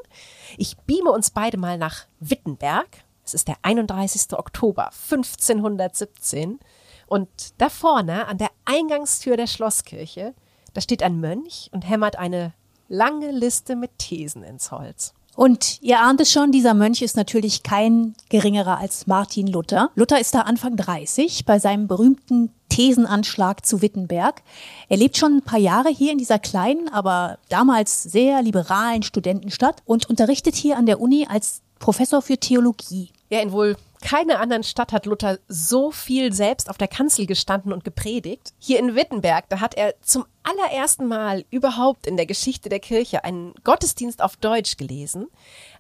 [0.58, 2.88] Ich beame uns beide mal nach Wittenberg.
[3.26, 4.34] Es ist der 31.
[4.34, 6.60] Oktober 1517.
[7.08, 7.28] Und
[7.58, 10.36] da vorne an der Eingangstür der Schlosskirche
[10.74, 12.54] da steht ein Mönch und hämmert eine
[12.88, 15.14] lange Liste mit Thesen ins Holz.
[15.36, 19.90] Und ihr ahnt es schon, dieser Mönch ist natürlich kein geringerer als Martin Luther.
[19.96, 24.42] Luther ist da Anfang 30 bei seinem berühmten Thesenanschlag zu Wittenberg.
[24.90, 29.82] Er lebt schon ein paar Jahre hier in dieser kleinen, aber damals sehr liberalen Studentenstadt
[29.86, 33.12] und unterrichtet hier an der Uni als Professor für Theologie.
[33.30, 37.74] Ja, in wohl keiner anderen Stadt hat Luther so viel selbst auf der Kanzel gestanden
[37.74, 38.54] und gepredigt.
[38.58, 43.24] Hier in Wittenberg, da hat er zum allerersten Mal überhaupt in der Geschichte der Kirche
[43.24, 45.28] einen Gottesdienst auf Deutsch gelesen.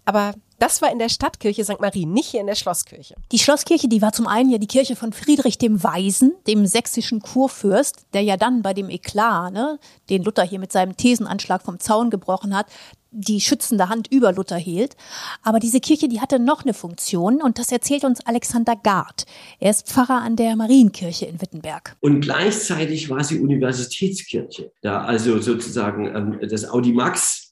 [0.05, 1.79] Aber Das war in der Stadtkirche St.
[1.79, 3.15] Marie, nicht hier in der Schlosskirche.
[3.31, 7.21] Die Schlosskirche, die war zum einen ja die Kirche von Friedrich dem Weisen, dem sächsischen
[7.21, 11.79] Kurfürst, der ja dann bei dem Eklat, ne, den Luther hier mit seinem Thesenanschlag vom
[11.79, 12.67] Zaun gebrochen hat,
[13.11, 14.95] die schützende Hand über Luther hielt.
[15.43, 19.25] Aber diese Kirche, die hatte noch eine Funktion und das erzählt uns Alexander Gard.
[19.59, 21.95] Er ist Pfarrer an der Marienkirche in Wittenberg.
[22.01, 27.48] Und gleichzeitig war sie Universitätskirche, da also sozusagen ähm, das Audimax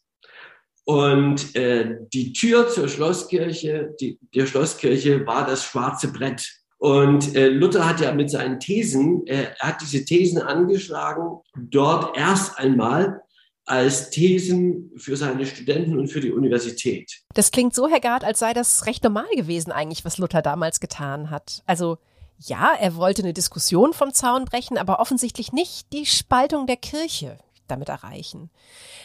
[0.87, 6.49] und äh, die Tür zur Schlosskirche, die, der Schlosskirche war das schwarze Brett.
[6.77, 12.15] Und äh, Luther hat ja mit seinen Thesen, äh, er hat diese Thesen angeschlagen, dort
[12.17, 13.21] erst einmal
[13.65, 17.19] als Thesen für seine Studenten und für die Universität.
[17.33, 20.79] Das klingt so, Herr Gard, als sei das recht normal gewesen eigentlich, was Luther damals
[20.79, 21.63] getan hat.
[21.65, 21.97] Also
[22.37, 27.37] ja, er wollte eine Diskussion vom Zaun brechen, aber offensichtlich nicht die Spaltung der Kirche
[27.67, 28.49] damit erreichen.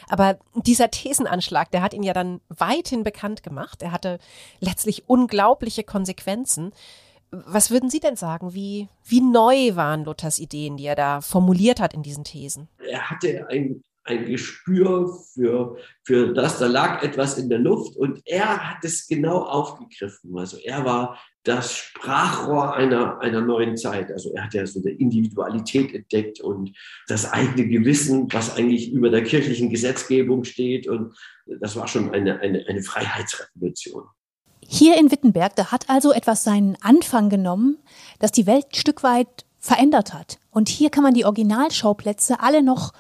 [0.09, 3.83] Aber dieser Thesenanschlag, der hat ihn ja dann weithin bekannt gemacht.
[3.83, 4.19] Er hatte
[4.61, 6.73] letztlich unglaubliche Konsequenzen.
[7.31, 8.55] Was würden Sie denn sagen?
[8.55, 12.69] Wie, wie neu waren Luthers Ideen, die er da formuliert hat in diesen Thesen?
[12.79, 18.21] Er hatte ein ein Gespür für, für das, da lag etwas in der Luft und
[18.25, 20.37] er hat es genau aufgegriffen.
[20.37, 24.13] Also er war das Sprachrohr einer, einer neuen Zeit.
[24.13, 26.77] Also er hat ja so eine Individualität entdeckt und
[27.09, 30.87] das eigene Gewissen, was eigentlich über der kirchlichen Gesetzgebung steht.
[30.87, 31.15] Und
[31.61, 34.05] das war schon eine, eine, eine Freiheitsrevolution.
[34.65, 37.79] Hier in Wittenberg, da hat also etwas seinen Anfang genommen,
[38.21, 40.39] das die Welt ein Stück weit verändert hat.
[40.51, 42.93] Und hier kann man die Originalschauplätze alle noch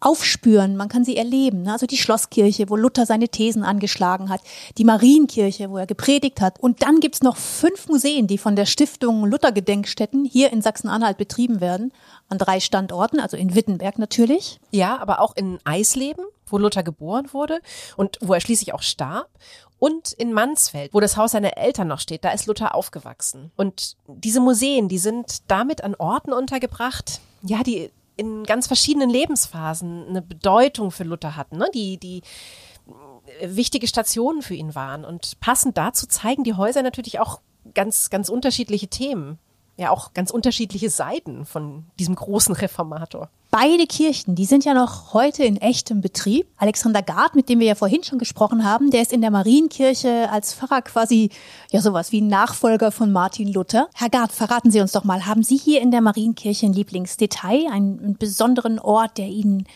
[0.00, 1.62] aufspüren, man kann sie erleben.
[1.62, 1.72] Ne?
[1.72, 4.40] Also die Schlosskirche, wo Luther seine Thesen angeschlagen hat,
[4.76, 6.60] die Marienkirche, wo er gepredigt hat.
[6.60, 11.60] Und dann gibt's noch fünf Museen, die von der Stiftung Luther-Gedenkstätten hier in Sachsen-Anhalt betrieben
[11.60, 11.92] werden,
[12.28, 14.60] an drei Standorten, also in Wittenberg natürlich.
[14.70, 17.60] Ja, aber auch in Eisleben, wo Luther geboren wurde
[17.96, 19.28] und wo er schließlich auch starb.
[19.80, 23.52] Und in Mansfeld, wo das Haus seiner Eltern noch steht, da ist Luther aufgewachsen.
[23.56, 30.08] Und diese Museen, die sind damit an Orten untergebracht, ja, die in ganz verschiedenen Lebensphasen
[30.08, 31.70] eine Bedeutung für Luther hatten, ne?
[31.72, 32.22] die, die
[33.40, 35.04] äh, wichtige Stationen für ihn waren.
[35.04, 37.40] Und passend dazu zeigen die Häuser natürlich auch
[37.74, 39.38] ganz, ganz unterschiedliche Themen
[39.78, 43.30] ja auch ganz unterschiedliche Seiten von diesem großen Reformator.
[43.50, 46.46] Beide Kirchen, die sind ja noch heute in echtem Betrieb.
[46.58, 50.30] Alexander Gard, mit dem wir ja vorhin schon gesprochen haben, der ist in der Marienkirche
[50.30, 51.30] als Pfarrer quasi
[51.70, 53.88] ja sowas wie Nachfolger von Martin Luther.
[53.94, 57.68] Herr Gard, verraten Sie uns doch mal, haben Sie hier in der Marienkirche ein Lieblingsdetail,
[57.72, 59.66] einen, einen besonderen Ort, der Ihnen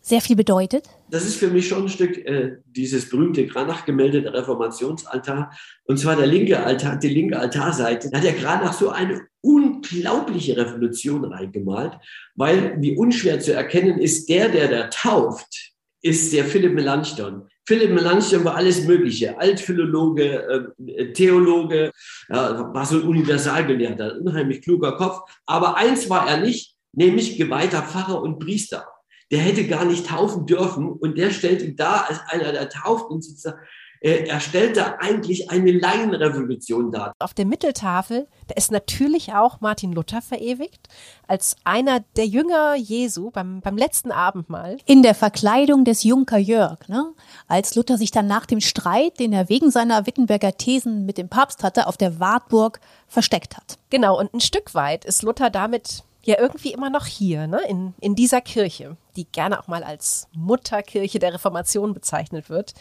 [0.00, 0.88] sehr viel bedeutet?
[1.08, 5.52] Das ist für mich schon ein Stück äh, dieses berühmte Granach-Gemälde der Reformationsaltar.
[5.84, 8.10] Und zwar der linke Altar, die linke Altarseite.
[8.10, 11.92] Da hat der Granach so eine unglaubliche Revolution reingemalt,
[12.34, 17.48] weil, wie unschwer zu erkennen ist, der, der da tauft, ist der Philipp Melanchthon.
[17.64, 19.38] Philipp Melanchthon war alles Mögliche.
[19.38, 21.92] Altphilologe, äh, Theologe,
[22.28, 25.20] ja, war so ein Universalgelehrter, unheimlich kluger Kopf.
[25.46, 28.86] Aber eins war er nicht, nämlich geweihter Pfarrer und Priester
[29.30, 33.10] der hätte gar nicht taufen dürfen und der stellt ihn da als einer, der tauft
[33.10, 33.58] und sozusagen,
[34.00, 37.12] äh, er stellt da eigentlich eine Laienrevolution dar.
[37.18, 40.88] Auf der Mitteltafel, da ist natürlich auch Martin Luther verewigt,
[41.26, 44.76] als einer der Jünger Jesu beim, beim letzten Abendmahl.
[44.86, 47.12] In der Verkleidung des Junker Jörg, ne?
[47.48, 51.28] als Luther sich dann nach dem Streit, den er wegen seiner Wittenberger Thesen mit dem
[51.28, 53.78] Papst hatte, auf der Wartburg versteckt hat.
[53.90, 57.60] Genau, und ein Stück weit ist Luther damit ja irgendwie immer noch hier, ne?
[57.68, 62.74] in, in dieser Kirche, die gerne auch mal als Mutterkirche der Reformation bezeichnet wird.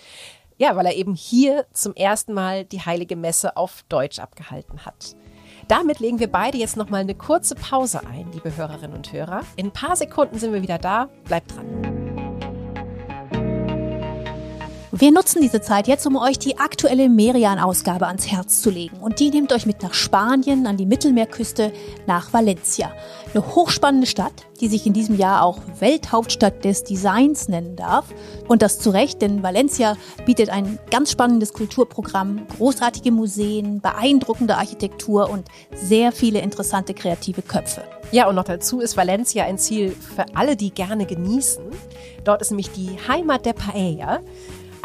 [0.58, 5.15] Ja, weil er eben hier zum ersten Mal die heilige Messe auf Deutsch abgehalten hat.
[5.67, 9.41] Damit legen wir beide jetzt noch mal eine kurze Pause ein, liebe Hörerinnen und Hörer.
[9.55, 11.10] In ein paar Sekunden sind wir wieder da.
[11.25, 12.14] Bleibt dran.
[14.97, 18.95] Wir nutzen diese Zeit jetzt, um euch die aktuelle Merian-Ausgabe ans Herz zu legen.
[19.01, 21.73] Und die nimmt euch mit nach Spanien, an die Mittelmeerküste,
[22.08, 22.93] nach Valencia.
[23.34, 28.05] Eine hochspannende Stadt, die sich in diesem Jahr auch Welthauptstadt des Designs nennen darf.
[28.47, 35.29] Und das zu Recht, denn Valencia bietet ein ganz spannendes Kulturprogramm, großartige Museen, beeindruckende Architektur
[35.29, 37.84] und sehr viele interessante kreative Köpfe.
[38.13, 41.65] Ja, und noch dazu ist Valencia ein Ziel für alle, die gerne genießen.
[42.23, 44.21] Dort ist nämlich die Heimat der Paella.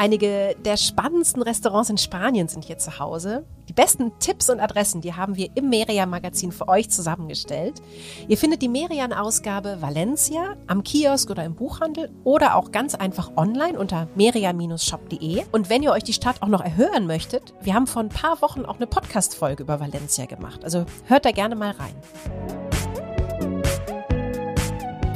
[0.01, 3.45] Einige der spannendsten Restaurants in Spanien sind hier zu Hause.
[3.69, 7.83] Die besten Tipps und Adressen, die haben wir im Merian-Magazin für euch zusammengestellt.
[8.27, 13.79] Ihr findet die Merian-Ausgabe Valencia am Kiosk oder im Buchhandel oder auch ganz einfach online
[13.79, 15.43] unter merian-shop.de.
[15.53, 18.41] Und wenn ihr euch die Stadt auch noch erhören möchtet, wir haben vor ein paar
[18.41, 20.65] Wochen auch eine Podcast-Folge über Valencia gemacht.
[20.65, 22.70] Also hört da gerne mal rein.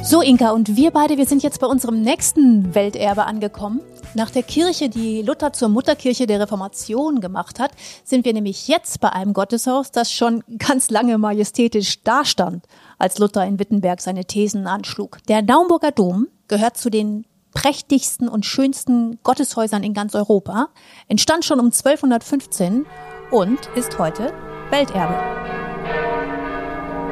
[0.07, 3.81] So, Inka, und wir beide, wir sind jetzt bei unserem nächsten Welterbe angekommen.
[4.13, 7.71] Nach der Kirche, die Luther zur Mutterkirche der Reformation gemacht hat,
[8.03, 12.65] sind wir nämlich jetzt bei einem Gotteshaus, das schon ganz lange majestätisch dastand,
[12.99, 15.17] als Luther in Wittenberg seine Thesen anschlug.
[15.27, 20.69] Der Naumburger Dom gehört zu den prächtigsten und schönsten Gotteshäusern in ganz Europa,
[21.07, 22.85] entstand schon um 1215
[23.31, 24.31] und ist heute
[24.69, 25.64] Welterbe.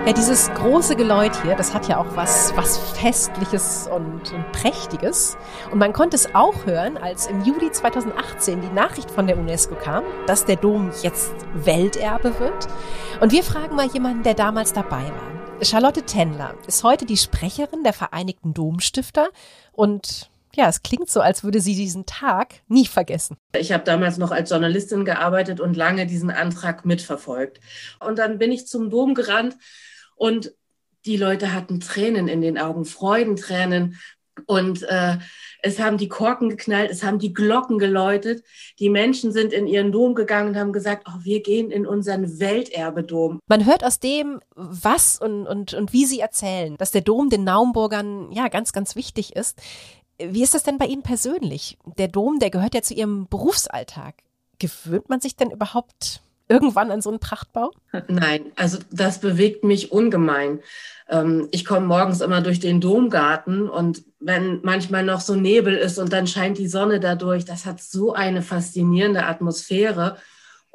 [0.06, 5.38] Ja, dieses große Geläut hier, das hat ja auch was, was Festliches und, und Prächtiges.
[5.72, 9.76] Und man konnte es auch hören, als im Juli 2018 die Nachricht von der UNESCO
[9.76, 12.68] kam, dass der Dom jetzt Welterbe wird.
[13.22, 15.64] Und wir fragen mal jemanden, der damals dabei war.
[15.64, 19.30] Charlotte Tendler ist heute die Sprecherin der Vereinigten Domstifter
[19.72, 23.38] und ja, es klingt so, als würde sie diesen Tag nie vergessen.
[23.58, 27.62] Ich habe damals noch als Journalistin gearbeitet und lange diesen Antrag mitverfolgt.
[28.00, 29.56] Und dann bin ich zum Dom gerannt
[30.24, 30.54] und
[31.06, 34.00] die Leute hatten Tränen in den Augen, Freudentränen.
[34.46, 35.18] Und äh,
[35.62, 38.46] es haben die Korken geknallt, es haben die Glocken geläutet.
[38.80, 42.40] Die Menschen sind in ihren Dom gegangen und haben gesagt, oh, wir gehen in unseren
[42.40, 43.40] Welterbedom.
[43.48, 47.44] Man hört aus dem, was und, und, und wie sie erzählen, dass der Dom den
[47.44, 49.62] Naumburgern ja ganz, ganz wichtig ist.
[50.18, 51.78] Wie ist das denn bei Ihnen persönlich?
[51.98, 54.16] Der Dom, der gehört ja zu Ihrem Berufsalltag.
[54.58, 56.22] Gewöhnt man sich denn überhaupt
[56.54, 57.72] irgendwann an so einen Prachtbau?
[58.08, 60.60] Nein, also das bewegt mich ungemein.
[61.10, 65.98] Ähm, ich komme morgens immer durch den Domgarten und wenn manchmal noch so Nebel ist
[65.98, 70.18] und dann scheint die Sonne dadurch, das hat so eine faszinierende Atmosphäre.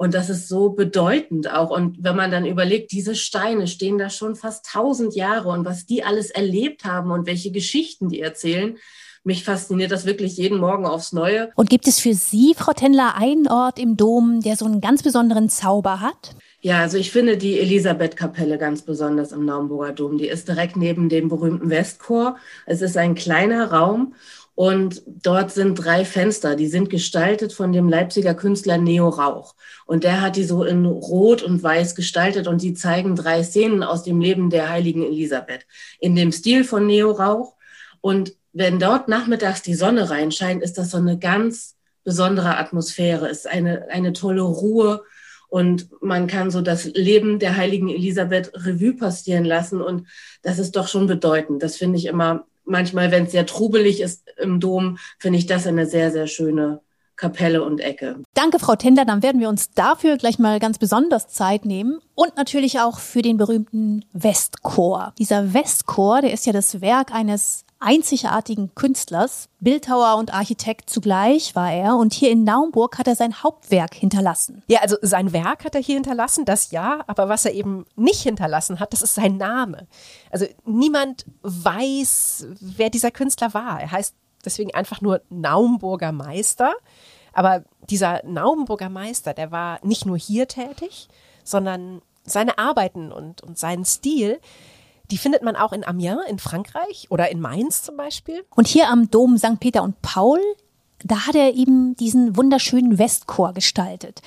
[0.01, 1.71] Und das ist so bedeutend auch.
[1.71, 5.87] Und wenn man dann überlegt, diese Steine stehen da schon fast tausend Jahre und was
[5.87, 8.79] die alles erlebt haben und welche Geschichten die erzählen,
[9.25, 11.51] mich fasziniert das wirklich jeden Morgen aufs Neue.
[11.55, 15.03] Und gibt es für Sie, Frau Tendler, einen Ort im Dom, der so einen ganz
[15.03, 16.35] besonderen Zauber hat?
[16.61, 20.19] Ja, also ich finde die Elisabethkapelle ganz besonders im Naumburger Dom.
[20.19, 22.37] Die ist direkt neben dem berühmten Westchor.
[22.67, 24.15] Es ist ein kleiner Raum
[24.59, 29.55] und dort sind drei Fenster, die sind gestaltet von dem Leipziger Künstler Neo Rauch.
[29.87, 33.85] Und der hat die so in Rot und Weiß gestaltet und die zeigen drei Szenen
[33.85, 35.65] aus dem Leben der heiligen Elisabeth.
[36.01, 37.55] In dem Stil von Neo Rauch.
[38.01, 43.47] Und wenn dort nachmittags die Sonne reinscheint, ist das so eine ganz besondere Atmosphäre, ist
[43.47, 45.05] eine, eine tolle Ruhe
[45.49, 50.09] und man kann so das Leben der heiligen Elisabeth Revue passieren lassen und
[50.43, 51.63] das ist doch schon bedeutend.
[51.63, 55.69] Das finde ich immer, manchmal, wenn es sehr trubelig ist im Dom, finde ich das
[55.69, 56.81] eine sehr, sehr schöne
[57.15, 58.17] Kapelle und Ecke.
[58.35, 59.05] Danke, Frau Tender.
[59.05, 63.23] Dann werden wir uns dafür gleich mal ganz besonders Zeit nehmen und natürlich auch für
[63.23, 65.15] den berühmten Westchor.
[65.19, 71.73] Dieser Westchor, der ist ja das Werk eines einzigartigen Künstlers, Bildhauer und Architekt zugleich war
[71.73, 74.63] er und hier in Naumburg hat er sein Hauptwerk hinterlassen.
[74.67, 78.23] Ja, also sein Werk hat er hier hinterlassen, das ja, aber was er eben nicht
[78.23, 79.87] hinterlassen hat, das ist sein Name.
[80.31, 83.81] Also niemand weiß, wer dieser Künstler war.
[83.81, 84.15] Er heißt
[84.45, 86.75] deswegen einfach nur Naumburger Meister.
[87.33, 91.09] Aber dieser Naumburger Meister, der war nicht nur hier tätig,
[91.45, 94.41] sondern seine Arbeiten und, und seinen Stil,
[95.11, 98.45] die findet man auch in Amiens in Frankreich oder in Mainz zum Beispiel.
[98.55, 99.61] Und hier am Dom St.
[99.61, 100.41] Peter und Paul,
[101.05, 104.21] da hat er eben diesen wunderschönen Westchor gestaltet.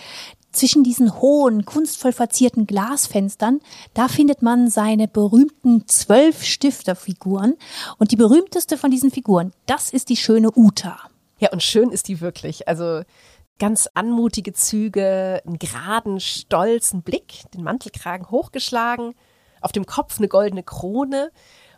[0.51, 3.61] Zwischen diesen hohen, kunstvoll verzierten Glasfenstern,
[3.93, 7.55] da findet man seine berühmten zwölf Stifterfiguren.
[7.97, 10.99] Und die berühmteste von diesen Figuren, das ist die schöne Uta.
[11.39, 12.67] Ja, und schön ist die wirklich.
[12.67, 13.01] Also
[13.59, 19.13] ganz anmutige Züge, einen geraden, stolzen Blick, den Mantelkragen hochgeschlagen,
[19.61, 21.31] auf dem Kopf eine goldene Krone.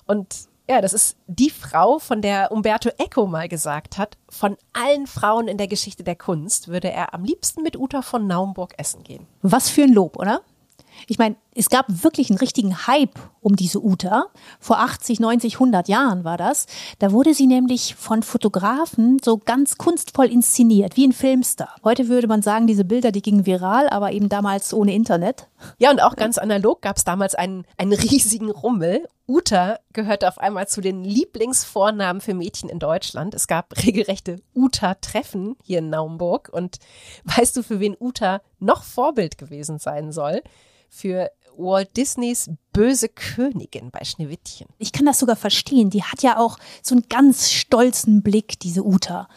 [0.06, 5.08] Und ja, das ist die Frau, von der Umberto Eco mal gesagt hat, von allen
[5.08, 9.04] Frauen in der Geschichte der Kunst würde er am liebsten mit Uta von Naumburg essen
[9.04, 9.28] gehen.
[9.42, 10.42] Was für ein Lob, oder?
[11.08, 14.26] Ich meine, es gab wirklich einen richtigen Hype um diese Uta.
[14.60, 16.66] Vor 80, 90, 100 Jahren war das.
[17.00, 21.76] Da wurde sie nämlich von Fotografen so ganz kunstvoll inszeniert, wie ein Filmstar.
[21.84, 25.48] Heute würde man sagen, diese Bilder, die gingen viral, aber eben damals ohne Internet.
[25.78, 29.08] Ja, und auch ganz analog gab es damals einen, einen riesigen Rummel.
[29.28, 33.34] Uta gehörte auf einmal zu den Lieblingsvornamen für Mädchen in Deutschland.
[33.34, 36.50] Es gab regelrechte Uta-Treffen hier in Naumburg.
[36.52, 36.80] Und
[37.24, 40.42] weißt du, für wen Uta noch Vorbild gewesen sein soll?
[40.94, 44.68] Für Walt Disneys böse Königin bei Schneewittchen.
[44.78, 45.90] Ich kann das sogar verstehen.
[45.90, 49.28] Die hat ja auch so einen ganz stolzen Blick, diese Uta.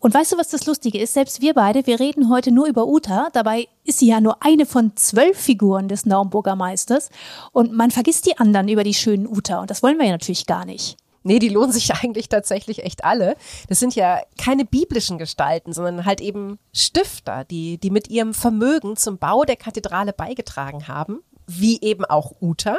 [0.00, 1.14] Und weißt du, was das Lustige ist?
[1.14, 3.28] Selbst wir beide, wir reden heute nur über Uta.
[3.32, 7.10] Dabei ist sie ja nur eine von zwölf Figuren des Naumburger Meisters.
[7.52, 9.60] Und man vergisst die anderen über die schönen Uta.
[9.60, 10.96] Und das wollen wir ja natürlich gar nicht.
[11.28, 13.36] Nee, die lohnen sich eigentlich tatsächlich echt alle.
[13.68, 18.96] Das sind ja keine biblischen Gestalten, sondern halt eben Stifter, die, die mit ihrem Vermögen
[18.96, 21.20] zum Bau der Kathedrale beigetragen haben.
[21.46, 22.76] Wie eben auch Uta.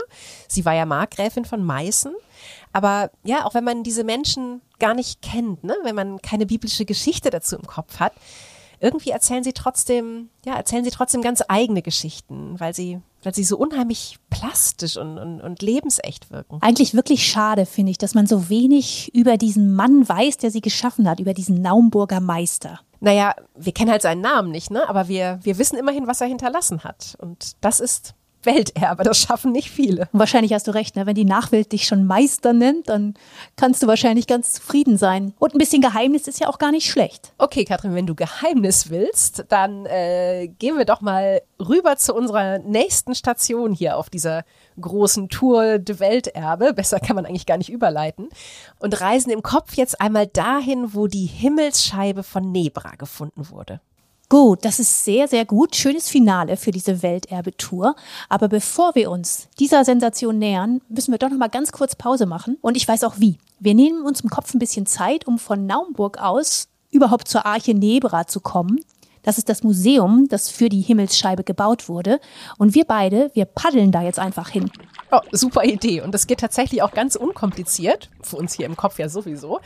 [0.47, 2.13] Sie war ja Markgräfin von Meißen.
[2.73, 5.75] Aber ja, auch wenn man diese Menschen gar nicht kennt, ne?
[5.83, 8.13] wenn man keine biblische Geschichte dazu im Kopf hat,
[8.79, 13.44] irgendwie erzählen sie trotzdem, ja, erzählen sie trotzdem ganz eigene Geschichten, weil sie, weil sie
[13.44, 16.60] so unheimlich plastisch und, und, und lebensecht wirken.
[16.62, 20.62] Eigentlich wirklich schade, finde ich, dass man so wenig über diesen Mann weiß, der sie
[20.62, 22.80] geschaffen hat, über diesen Naumburger Meister.
[23.02, 24.88] Naja, wir kennen halt seinen Namen nicht, ne?
[24.90, 27.15] Aber wir, wir wissen immerhin, was er hinterlassen hat.
[27.20, 28.13] Und das ist
[28.44, 29.04] Welterbe.
[29.04, 30.08] Das schaffen nicht viele.
[30.12, 31.06] Und wahrscheinlich hast du recht, ne?
[31.06, 33.15] wenn die Nachwelt dich schon Meister nennt, dann
[33.58, 35.33] kannst du wahrscheinlich ganz zufrieden sein.
[35.40, 37.33] Und ein bisschen Geheimnis ist ja auch gar nicht schlecht.
[37.37, 42.60] Okay, Katrin, wenn du Geheimnis willst, dann äh, gehen wir doch mal rüber zu unserer
[42.60, 44.44] nächsten Station hier auf dieser
[44.79, 46.73] großen Tour de Welterbe.
[46.73, 48.29] Besser kann man eigentlich gar nicht überleiten.
[48.79, 53.81] Und reisen im Kopf jetzt einmal dahin, wo die Himmelsscheibe von Nebra gefunden wurde.
[54.32, 55.75] Gut, das ist sehr, sehr gut.
[55.75, 57.96] Schönes Finale für diese Welterbe-Tour.
[58.30, 62.27] Aber bevor wir uns dieser Sensation nähern, müssen wir doch noch mal ganz kurz Pause
[62.27, 62.56] machen.
[62.62, 63.40] Und ich weiß auch wie.
[63.60, 67.73] Wir nehmen uns im Kopf ein bisschen Zeit, um von Naumburg aus überhaupt zur Arche
[67.73, 68.82] Nebra zu kommen.
[69.30, 72.19] Das ist das Museum, das für die Himmelsscheibe gebaut wurde.
[72.58, 74.71] Und wir beide, wir paddeln da jetzt einfach hin.
[75.12, 76.02] Oh, super Idee.
[76.02, 78.10] Und das geht tatsächlich auch ganz unkompliziert.
[78.23, 79.60] Für uns hier im Kopf ja sowieso.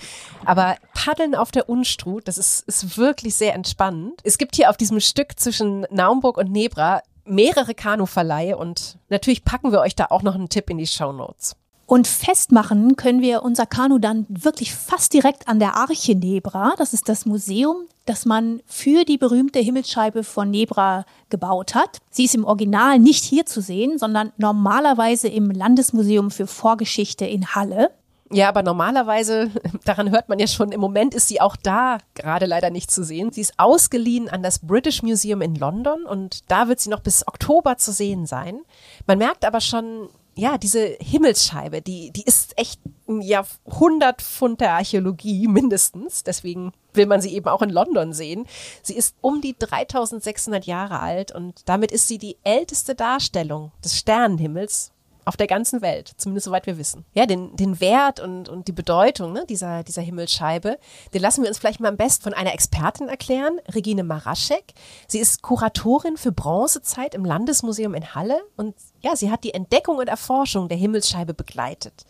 [0.44, 4.20] Aber Paddeln auf der Unstrut, das ist, ist wirklich sehr entspannend.
[4.26, 9.72] Es gibt hier auf diesem Stück zwischen Naumburg und Nebra mehrere Kanuverleihe und natürlich packen
[9.72, 11.56] wir euch da auch noch einen Tipp in die Show Notes.
[11.94, 16.74] Und festmachen können wir unser Kanu dann wirklich fast direkt an der Arche Nebra.
[16.80, 22.00] Das ist das Museum, das man für die berühmte Himmelsscheibe von Nebra gebaut hat.
[22.10, 27.54] Sie ist im Original nicht hier zu sehen, sondern normalerweise im Landesmuseum für Vorgeschichte in
[27.54, 27.92] Halle.
[28.32, 29.52] Ja, aber normalerweise,
[29.86, 33.04] daran hört man ja schon, im Moment ist sie auch da gerade leider nicht zu
[33.04, 33.32] sehen.
[33.32, 37.28] Sie ist ausgeliehen an das British Museum in London und da wird sie noch bis
[37.28, 38.62] Oktober zu sehen sein.
[39.06, 44.74] Man merkt aber schon, ja, diese Himmelsscheibe, die, die ist echt ja 100 Pfund der
[44.74, 46.24] Archäologie mindestens.
[46.24, 48.46] Deswegen will man sie eben auch in London sehen.
[48.82, 53.98] Sie ist um die 3600 Jahre alt und damit ist sie die älteste Darstellung des
[53.98, 54.92] Sternenhimmels
[55.26, 57.06] auf der ganzen Welt, zumindest soweit wir wissen.
[57.14, 60.78] Ja, den, den Wert und, und die Bedeutung ne, dieser, dieser Himmelsscheibe,
[61.14, 64.74] den lassen wir uns vielleicht mal am besten von einer Expertin erklären, Regine Maraschek.
[65.08, 69.98] Sie ist Kuratorin für Bronzezeit im Landesmuseum in Halle und ja, sie hat die Entdeckung
[69.98, 72.06] und Erforschung der Himmelsscheibe begleitet.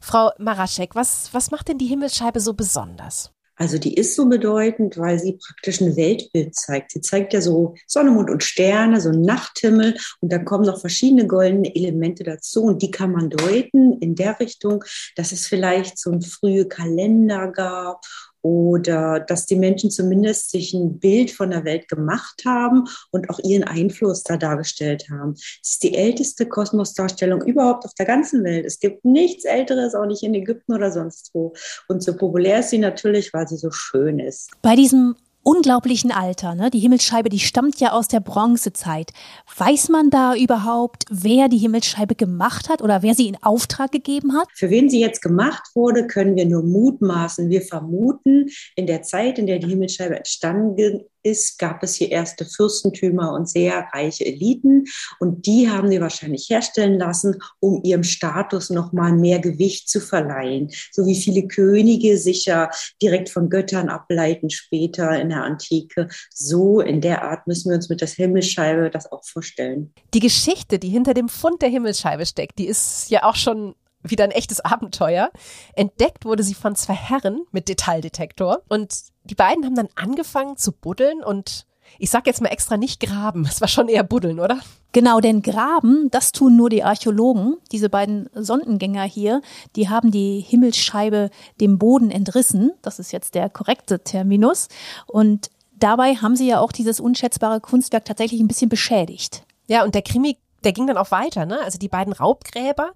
[0.00, 3.30] Frau Maraschek, was, was macht denn die Himmelsscheibe so besonders?
[3.56, 6.90] Also die ist so bedeutend, weil sie praktisch ein Weltbild zeigt.
[6.90, 10.80] Sie zeigt ja so Sonne, Mond und Sterne, so ein Nachthimmel und dann kommen noch
[10.80, 14.82] verschiedene goldene Elemente dazu und die kann man deuten in der Richtung,
[15.14, 18.04] dass es vielleicht so ein frühe Kalender gab
[18.44, 23.38] oder dass die Menschen zumindest sich ein Bild von der Welt gemacht haben und auch
[23.42, 25.32] ihren Einfluss da dargestellt haben.
[25.32, 28.66] Es ist die älteste Kosmosdarstellung überhaupt auf der ganzen Welt.
[28.66, 31.54] Es gibt nichts Älteres, auch nicht in Ägypten oder sonst wo.
[31.88, 34.50] Und so populär ist sie natürlich, weil sie so schön ist.
[34.60, 36.54] Bei diesem unglaublichen Alter.
[36.54, 36.70] Ne?
[36.70, 39.12] Die Himmelsscheibe, die stammt ja aus der Bronzezeit.
[39.56, 44.32] Weiß man da überhaupt, wer die Himmelsscheibe gemacht hat oder wer sie in Auftrag gegeben
[44.34, 44.48] hat?
[44.54, 47.48] Für wen sie jetzt gemacht wurde, können wir nur mutmaßen.
[47.50, 52.44] Wir vermuten, in der Zeit, in der die Himmelsscheibe entstanden ist, gab es hier erste
[52.44, 54.84] Fürstentümer und sehr reiche Eliten.
[55.18, 60.70] Und die haben sie wahrscheinlich herstellen lassen, um ihrem Status nochmal mehr Gewicht zu verleihen.
[60.92, 62.70] So wie viele Könige sich ja
[63.02, 66.08] direkt von Göttern ableiten später in der Antike.
[66.32, 69.92] So in der Art müssen wir uns mit der Himmelsscheibe das auch vorstellen.
[70.12, 74.24] Die Geschichte, die hinter dem Fund der Himmelsscheibe steckt, die ist ja auch schon wieder
[74.24, 75.30] ein echtes Abenteuer.
[75.74, 80.72] Entdeckt wurde sie von zwei Herren mit Detaildetektor und die beiden haben dann angefangen zu
[80.72, 81.66] buddeln und
[81.98, 83.46] ich sag jetzt mal extra nicht graben.
[83.48, 84.58] Es war schon eher buddeln, oder?
[84.92, 87.56] Genau, denn graben, das tun nur die Archäologen.
[87.72, 89.42] Diese beiden Sondengänger hier,
[89.76, 92.72] die haben die Himmelsscheibe dem Boden entrissen.
[92.82, 94.68] Das ist jetzt der korrekte Terminus.
[95.06, 99.44] Und dabei haben sie ja auch dieses unschätzbare Kunstwerk tatsächlich ein bisschen beschädigt.
[99.66, 101.60] Ja, und der Krimi der ging dann auch weiter, ne?
[101.62, 102.92] Also die beiden Raubgräber,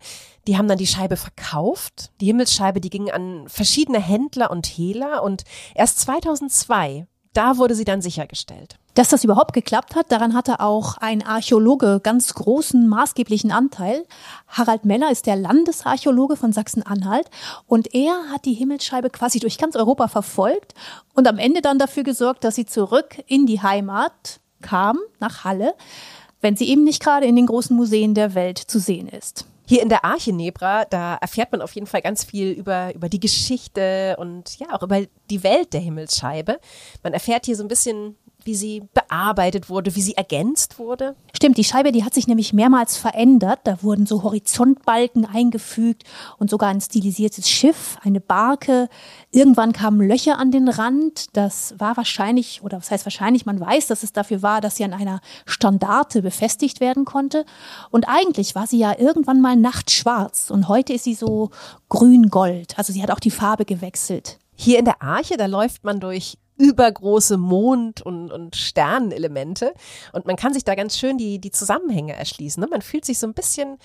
[0.46, 2.10] die haben dann die Scheibe verkauft.
[2.20, 5.44] Die Himmelsscheibe, die ging an verschiedene Händler und Hehler und
[5.74, 8.78] erst 2002, da wurde sie dann sichergestellt.
[8.94, 14.04] Dass das überhaupt geklappt hat, daran hatte auch ein Archäologe ganz großen maßgeblichen Anteil.
[14.48, 17.30] Harald Meller ist der Landesarchäologe von Sachsen-Anhalt
[17.66, 20.74] und er hat die Himmelsscheibe quasi durch ganz Europa verfolgt
[21.14, 25.74] und am Ende dann dafür gesorgt, dass sie zurück in die Heimat kam, nach Halle
[26.40, 29.46] wenn sie eben nicht gerade in den großen Museen der Welt zu sehen ist.
[29.66, 33.10] Hier in der Arche Nebra, da erfährt man auf jeden Fall ganz viel über, über
[33.10, 36.58] die Geschichte und ja, auch über die Welt der Himmelsscheibe.
[37.02, 41.16] Man erfährt hier so ein bisschen wie sie bearbeitet wurde, wie sie ergänzt wurde?
[41.34, 43.60] Stimmt, die Scheibe, die hat sich nämlich mehrmals verändert.
[43.64, 46.04] Da wurden so Horizontbalken eingefügt
[46.38, 48.88] und sogar ein stilisiertes Schiff, eine Barke.
[49.30, 51.36] Irgendwann kamen Löcher an den Rand.
[51.36, 54.84] Das war wahrscheinlich, oder was heißt wahrscheinlich, man weiß, dass es dafür war, dass sie
[54.84, 57.44] an einer Standarte befestigt werden konnte.
[57.90, 61.50] Und eigentlich war sie ja irgendwann mal nachtschwarz und heute ist sie so
[61.88, 62.78] grün-gold.
[62.78, 64.38] Also sie hat auch die Farbe gewechselt.
[64.54, 69.72] Hier in der Arche, da läuft man durch übergroße Mond- und, und Sternenelemente.
[70.12, 72.60] Und man kann sich da ganz schön die, die Zusammenhänge erschließen.
[72.60, 72.68] Ne?
[72.70, 73.78] Man fühlt sich so ein bisschen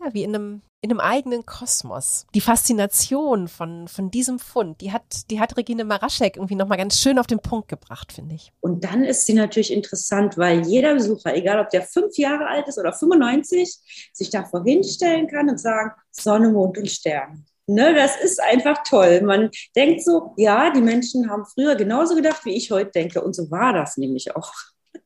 [0.00, 2.26] ja, wie in einem, in einem eigenen Kosmos.
[2.34, 7.00] Die Faszination von, von diesem Fund, die hat, die hat Regine Maraschek irgendwie nochmal ganz
[7.00, 8.52] schön auf den Punkt gebracht, finde ich.
[8.60, 12.68] Und dann ist sie natürlich interessant, weil jeder Besucher, egal ob der fünf Jahre alt
[12.68, 17.44] ist oder 95, sich davor hinstellen kann und sagen, Sonne, Mond und Sterne.
[17.70, 19.20] Ne, das ist einfach toll.
[19.20, 23.20] Man denkt so, ja, die Menschen haben früher genauso gedacht, wie ich heute denke.
[23.20, 24.50] Und so war das nämlich auch.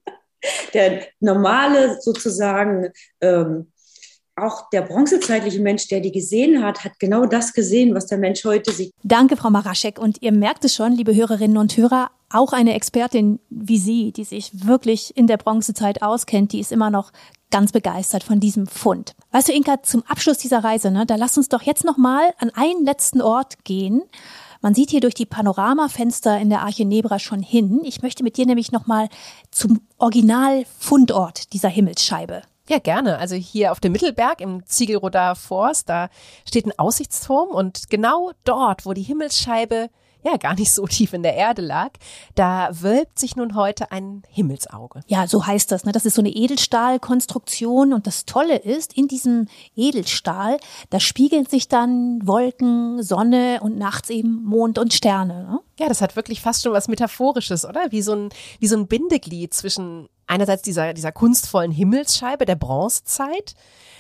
[0.72, 3.71] Der normale sozusagen, ähm,
[4.42, 8.44] auch der bronzezeitliche Mensch, der die gesehen hat, hat genau das gesehen, was der Mensch
[8.44, 8.92] heute sieht.
[9.02, 9.98] Danke, Frau Maraschek.
[9.98, 14.24] Und ihr merkt es schon, liebe Hörerinnen und Hörer, auch eine Expertin wie Sie, die
[14.24, 17.12] sich wirklich in der Bronzezeit auskennt, die ist immer noch
[17.50, 19.14] ganz begeistert von diesem Fund.
[19.30, 22.32] Weißt du, Inka, zum Abschluss dieser Reise, ne, da lass uns doch jetzt noch mal
[22.38, 24.02] an einen letzten Ort gehen.
[24.62, 27.80] Man sieht hier durch die Panoramafenster in der Arche Nebra schon hin.
[27.84, 29.08] Ich möchte mit dir nämlich noch mal
[29.50, 32.42] zum Originalfundort dieser Himmelsscheibe.
[32.68, 33.18] Ja, gerne.
[33.18, 36.08] Also hier auf dem Mittelberg im Ziegelroder Forst, da
[36.46, 39.90] steht ein Aussichtsturm und genau dort, wo die Himmelsscheibe
[40.22, 41.90] ja gar nicht so tief in der Erde lag,
[42.34, 45.00] da wölbt sich nun heute ein Himmelsauge.
[45.06, 45.84] Ja, so heißt das.
[45.84, 45.92] Ne?
[45.92, 50.58] Das ist so eine Edelstahlkonstruktion und das Tolle ist, in diesem Edelstahl,
[50.90, 55.44] da spiegeln sich dann Wolken, Sonne und nachts eben Mond und Sterne.
[55.44, 55.60] Ne?
[55.78, 57.90] Ja, das hat wirklich fast schon was Metaphorisches, oder?
[57.90, 58.28] Wie so ein,
[58.60, 63.54] wie so ein Bindeglied zwischen einerseits dieser, dieser kunstvollen Himmelsscheibe der Bronzezeit,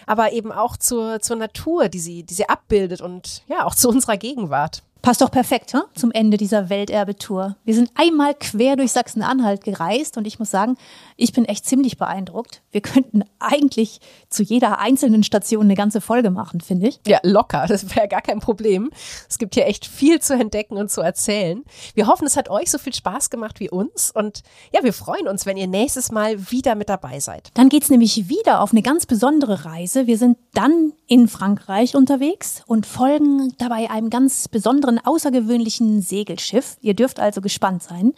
[0.06, 3.88] aber eben auch zur, zur Natur, die sie, die sie abbildet und ja, auch zu
[3.88, 4.82] unserer Gegenwart.
[5.02, 5.82] Passt doch perfekt hm?
[5.96, 7.56] zum Ende dieser Welterbetour.
[7.64, 10.76] Wir sind einmal quer durch Sachsen-Anhalt gereist und ich muss sagen,
[11.16, 12.62] ich bin echt ziemlich beeindruckt.
[12.70, 17.00] Wir könnten eigentlich zu jeder einzelnen Station eine ganze Folge machen, finde ich.
[17.06, 17.66] Ja, locker.
[17.72, 18.90] Das wäre gar kein Problem.
[19.28, 21.64] Es gibt hier echt viel zu entdecken und zu erzählen.
[21.94, 24.42] Wir hoffen, es hat euch so viel Spaß gemacht wie uns und
[24.72, 27.50] ja, wir freuen uns, wenn ihr nächstes Mal wieder mit dabei seid.
[27.54, 30.06] Dann geht's nämlich wieder auf eine ganz besondere Reise.
[30.06, 36.76] Wir sind dann in Frankreich unterwegs und folgen dabei einem ganz besonderen anderen außergewöhnlichen Segelschiff.
[36.80, 38.12] Ihr dürft also gespannt sein.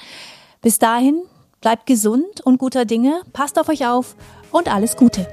[0.60, 1.22] Bis dahin,
[1.60, 4.16] bleibt gesund und guter Dinge, passt auf euch auf
[4.50, 5.26] und alles Gute.